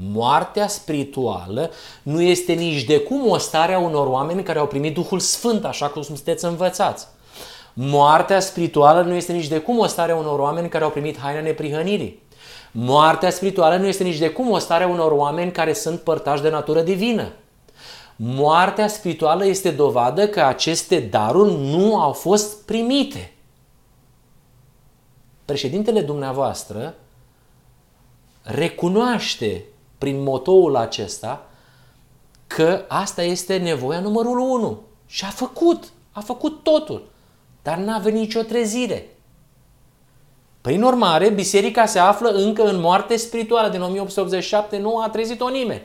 Moartea 0.00 0.68
spirituală 0.68 1.70
nu 2.02 2.20
este 2.20 2.52
nici 2.52 2.84
de 2.84 2.98
cum 2.98 3.28
o 3.28 3.38
stare 3.38 3.74
a 3.74 3.78
unor 3.78 4.06
oameni 4.06 4.42
care 4.42 4.58
au 4.58 4.66
primit 4.66 4.94
Duhul 4.94 5.20
Sfânt, 5.20 5.64
așa 5.64 5.86
cum 5.86 6.02
sunteți 6.02 6.44
învățați. 6.44 7.06
Moartea 7.72 8.40
spirituală 8.40 9.02
nu 9.02 9.14
este 9.14 9.32
nici 9.32 9.46
de 9.46 9.58
cum 9.58 9.78
o 9.78 9.86
stare 9.86 10.12
a 10.12 10.16
unor 10.16 10.38
oameni 10.38 10.68
care 10.68 10.84
au 10.84 10.90
primit 10.90 11.18
haina 11.18 11.40
neprihănirii. 11.40 12.22
Moartea 12.72 13.30
spirituală 13.30 13.76
nu 13.76 13.86
este 13.86 14.02
nici 14.02 14.18
de 14.18 14.30
cum 14.30 14.50
o 14.50 14.58
stare 14.58 14.84
a 14.84 14.88
unor 14.88 15.12
oameni 15.12 15.52
care 15.52 15.72
sunt 15.72 16.00
părtași 16.00 16.42
de 16.42 16.50
natură 16.50 16.80
divină. 16.80 17.32
Moartea 18.16 18.88
spirituală 18.88 19.46
este 19.46 19.70
dovadă 19.70 20.28
că 20.28 20.40
aceste 20.40 21.00
daruri 21.00 21.52
nu 21.52 22.00
au 22.00 22.12
fost 22.12 22.64
primite. 22.64 23.32
Președintele 25.44 26.00
dumneavoastră 26.00 26.94
recunoaște 28.42 29.64
prin 29.98 30.22
motoul 30.22 30.76
acesta 30.76 31.46
că 32.46 32.84
asta 32.88 33.22
este 33.22 33.56
nevoia 33.56 34.00
numărul 34.00 34.38
1. 34.38 34.80
Și 35.06 35.24
a 35.24 35.28
făcut, 35.28 35.84
a 36.12 36.20
făcut 36.20 36.62
totul, 36.62 37.08
dar 37.62 37.76
n-a 37.76 37.98
venit 37.98 38.20
nicio 38.20 38.42
trezire. 38.42 39.16
Prin 40.60 40.82
urmare, 40.82 41.28
biserica 41.28 41.86
se 41.86 41.98
află 41.98 42.28
încă 42.28 42.62
în 42.62 42.80
moarte 42.80 43.16
spirituală 43.16 43.68
din 43.68 43.80
1887, 43.80 44.78
nu 44.78 44.98
a 44.98 45.08
trezit-o 45.08 45.48
nimeni. 45.48 45.82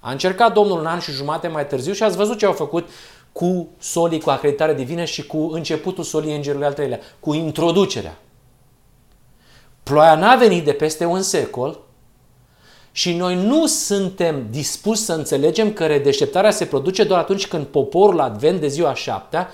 A 0.00 0.10
încercat 0.10 0.52
Domnul 0.52 0.78
un 0.78 0.86
an 0.86 0.98
și 0.98 1.12
jumate 1.12 1.48
mai 1.48 1.66
târziu 1.66 1.92
și 1.92 2.02
ați 2.02 2.16
văzut 2.16 2.38
ce 2.38 2.46
au 2.46 2.52
făcut 2.52 2.88
cu 3.32 3.68
solii, 3.78 4.20
cu 4.20 4.30
acreditare 4.30 4.74
divină 4.74 5.04
și 5.04 5.26
cu 5.26 5.38
începutul 5.52 6.04
solii 6.04 6.34
îngerului 6.34 6.66
al 6.66 6.72
treilea, 6.72 7.00
cu 7.20 7.34
introducerea. 7.34 8.18
Ploaia 9.82 10.14
n-a 10.14 10.36
venit 10.36 10.64
de 10.64 10.72
peste 10.72 11.04
un 11.04 11.22
secol 11.22 11.80
și 12.96 13.12
noi 13.12 13.34
nu 13.34 13.66
suntem 13.66 14.46
dispuși 14.50 15.00
să 15.00 15.12
înțelegem 15.12 15.72
că 15.72 15.86
redeșteptarea 15.86 16.50
se 16.50 16.66
produce 16.66 17.04
doar 17.04 17.20
atunci 17.20 17.46
când 17.46 17.66
poporul 17.66 18.20
advent 18.20 18.60
de 18.60 18.68
ziua 18.68 18.94
șaptea 18.94 19.48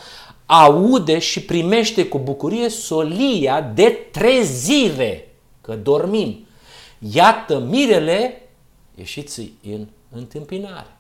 aude 0.47 1.19
și 1.19 1.43
primește 1.43 2.07
cu 2.07 2.19
bucurie 2.19 2.69
solia 2.69 3.61
de 3.75 4.09
trezire, 4.11 5.35
că 5.61 5.75
dormim. 5.75 6.47
Iată 7.13 7.59
mirele, 7.59 8.49
ieșiți 8.95 9.53
în 9.71 9.87
întâmpinare. 10.11 10.97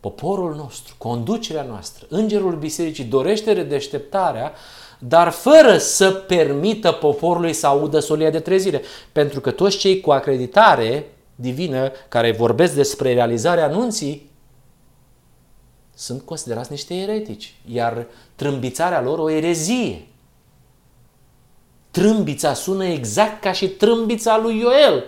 Poporul 0.00 0.54
nostru, 0.54 0.94
conducerea 0.98 1.62
noastră, 1.62 2.06
îngerul 2.08 2.56
bisericii 2.56 3.04
dorește 3.04 3.52
redeșteptarea, 3.52 4.52
dar 4.98 5.30
fără 5.30 5.78
să 5.78 6.10
permită 6.10 6.92
poporului 6.92 7.52
să 7.52 7.66
audă 7.66 7.98
solia 7.98 8.30
de 8.30 8.40
trezire. 8.40 8.82
Pentru 9.12 9.40
că 9.40 9.50
toți 9.50 9.76
cei 9.76 10.00
cu 10.00 10.10
acreditare 10.10 11.12
divină 11.34 11.90
care 12.08 12.32
vorbesc 12.32 12.74
despre 12.74 13.12
realizarea 13.14 13.64
anunții 13.64 14.30
sunt 15.94 16.22
considerați 16.22 16.70
niște 16.70 16.94
eretici, 16.94 17.54
iar 17.66 18.06
trâmbițarea 18.34 19.00
lor 19.00 19.18
o 19.18 19.30
erezie. 19.30 20.06
Trâmbița 21.90 22.54
sună 22.54 22.84
exact 22.84 23.40
ca 23.40 23.52
și 23.52 23.68
trâmbița 23.68 24.38
lui 24.38 24.58
Ioel, 24.58 25.04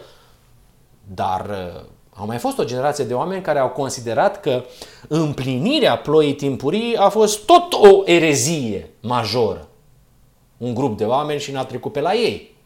dar 1.14 1.49
uh, 1.51 1.84
au 2.14 2.26
mai 2.26 2.38
fost 2.38 2.58
o 2.58 2.64
generație 2.64 3.04
de 3.04 3.14
oameni 3.14 3.42
care 3.42 3.58
au 3.58 3.68
considerat 3.68 4.40
că 4.40 4.64
împlinirea 5.08 5.98
ploii 5.98 6.34
timpurii 6.34 6.96
a 6.96 7.08
fost 7.08 7.44
tot 7.44 7.72
o 7.72 8.02
erezie 8.04 8.90
majoră. 9.00 9.68
Un 10.56 10.74
grup 10.74 10.96
de 10.96 11.04
oameni 11.04 11.40
și 11.40 11.52
n-a 11.52 11.64
trecut 11.64 11.92
pe 11.92 12.00
la 12.00 12.14
ei. 12.14 12.56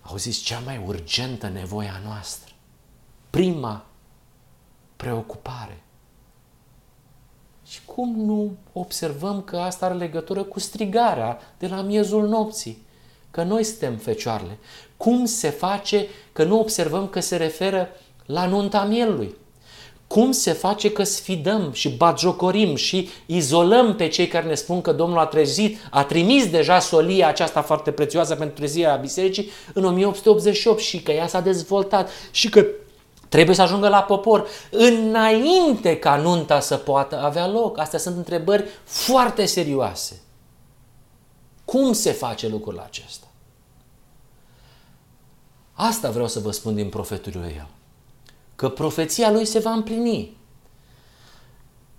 Auziți, 0.00 0.42
cea 0.42 0.62
mai 0.64 0.82
urgentă 0.86 1.48
nevoie 1.48 1.88
a 1.88 2.06
noastră, 2.08 2.52
prima 3.30 3.84
preocupare. 4.96 5.82
Și 7.66 7.84
cum 7.84 8.14
nu 8.24 8.56
observăm 8.72 9.42
că 9.42 9.56
asta 9.56 9.86
are 9.86 9.94
legătură 9.94 10.42
cu 10.42 10.58
strigarea 10.58 11.38
de 11.58 11.66
la 11.66 11.80
miezul 11.80 12.28
nopții? 12.28 12.86
Că 13.30 13.42
noi 13.42 13.64
suntem 13.64 13.96
fecioarele. 13.96 14.58
Cum 14.96 15.24
se 15.24 15.50
face 15.50 16.06
că 16.32 16.44
nu 16.44 16.58
observăm 16.58 17.08
că 17.08 17.20
se 17.20 17.36
referă 17.36 17.88
la 18.26 18.46
nunta 18.46 18.84
mielului? 18.84 19.34
Cum 20.06 20.32
se 20.32 20.52
face 20.52 20.92
că 20.92 21.02
sfidăm 21.02 21.70
și 21.72 21.88
batjocorim 21.88 22.74
și 22.74 23.08
izolăm 23.26 23.96
pe 23.96 24.08
cei 24.08 24.26
care 24.26 24.46
ne 24.46 24.54
spun 24.54 24.80
că 24.80 24.92
Domnul 24.92 25.18
a 25.18 25.26
trezit, 25.26 25.78
a 25.90 26.04
trimis 26.04 26.50
deja 26.50 26.78
solia 26.78 27.28
aceasta 27.28 27.62
foarte 27.62 27.90
prețioasă 27.90 28.34
pentru 28.34 28.54
trezirea 28.54 28.94
bisericii 28.94 29.50
în 29.74 29.84
1888 29.84 30.80
și 30.80 31.02
că 31.02 31.12
ea 31.12 31.26
s-a 31.26 31.40
dezvoltat 31.40 32.10
și 32.30 32.48
că 32.48 32.66
trebuie 33.28 33.54
să 33.54 33.62
ajungă 33.62 33.88
la 33.88 34.02
popor 34.02 34.46
înainte 34.70 35.96
ca 35.96 36.16
nunta 36.16 36.60
să 36.60 36.76
poată 36.76 37.20
avea 37.22 37.48
loc? 37.48 37.78
Astea 37.78 37.98
sunt 37.98 38.16
întrebări 38.16 38.64
foarte 38.84 39.44
serioase. 39.44 40.20
Cum 41.70 41.92
se 41.92 42.12
face 42.12 42.48
lucrul 42.48 42.78
acesta? 42.78 43.26
Asta 45.72 46.10
vreau 46.10 46.28
să 46.28 46.40
vă 46.40 46.50
spun 46.50 46.74
din 46.74 46.88
profetul 46.88 47.32
Ioel. 47.32 47.66
Că 48.56 48.68
profeția 48.68 49.30
lui 49.30 49.44
se 49.44 49.58
va 49.58 49.70
împlini. 49.70 50.36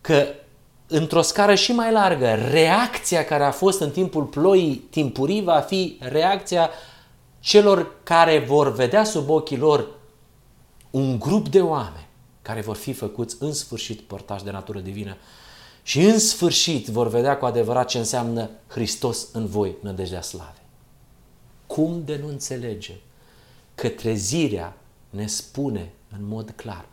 Că 0.02 0.26
într-o 0.88 1.22
scară 1.22 1.56
și 1.56 1.72
mai 1.72 1.92
largă, 1.92 2.34
reacția 2.34 3.26
care 3.26 3.44
a 3.44 3.52
fost 3.52 3.80
în 3.80 3.92
timpul 3.92 4.24
ploii 4.24 4.76
timpurii 4.76 5.44
va 5.44 5.60
fi 5.60 5.98
reacția 6.00 6.70
celor 7.40 7.92
care 8.04 8.40
vor 8.40 8.74
vedea 8.74 9.04
sub 9.04 9.30
ochii 9.30 9.58
lor 9.58 9.88
un 10.90 11.20
grup 11.20 11.48
de 11.48 11.62
oameni 11.62 12.08
care 12.42 12.62
vor 12.62 12.76
fi 12.76 12.94
făcuți 12.94 13.36
în 13.40 13.54
sfârșit 13.54 14.02
părtași 14.02 14.44
de 14.44 14.52
natură 14.52 14.80
divină 14.80 15.18
și 15.84 16.02
în 16.02 16.20
sfârșit 16.20 16.88
vor 16.88 17.08
vedea 17.08 17.38
cu 17.38 17.46
adevărat 17.46 17.88
ce 17.88 17.98
înseamnă 17.98 18.50
Hristos 18.68 19.28
în 19.34 19.48
voi, 19.48 19.76
nădejdea 19.82 20.22
slave. 20.22 20.62
Cum 21.68 22.02
de 22.06 22.18
nu 22.22 22.28
înțelege 22.28 22.96
că 23.76 23.90
trezirea 23.90 24.78
ne 25.10 25.28
spune 25.28 25.92
în 26.18 26.28
mod 26.28 26.54
clar, 26.56 26.86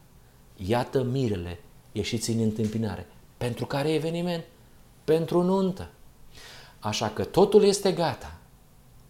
iată 0.57 1.03
mirele, 1.03 1.61
ieșiți 1.93 2.31
în 2.31 2.41
întâmpinare. 2.41 3.07
Pentru 3.37 3.67
care 3.67 3.93
eveniment? 3.93 4.45
Pentru 5.05 5.43
nuntă. 5.43 5.91
Așa 6.79 7.09
că 7.09 7.25
totul 7.25 7.65
este 7.65 7.93
gata. 7.93 8.37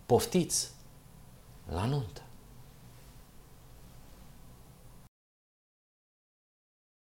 Poftiți 0.07 0.71
la 1.73 1.85
nuntă. 1.85 2.21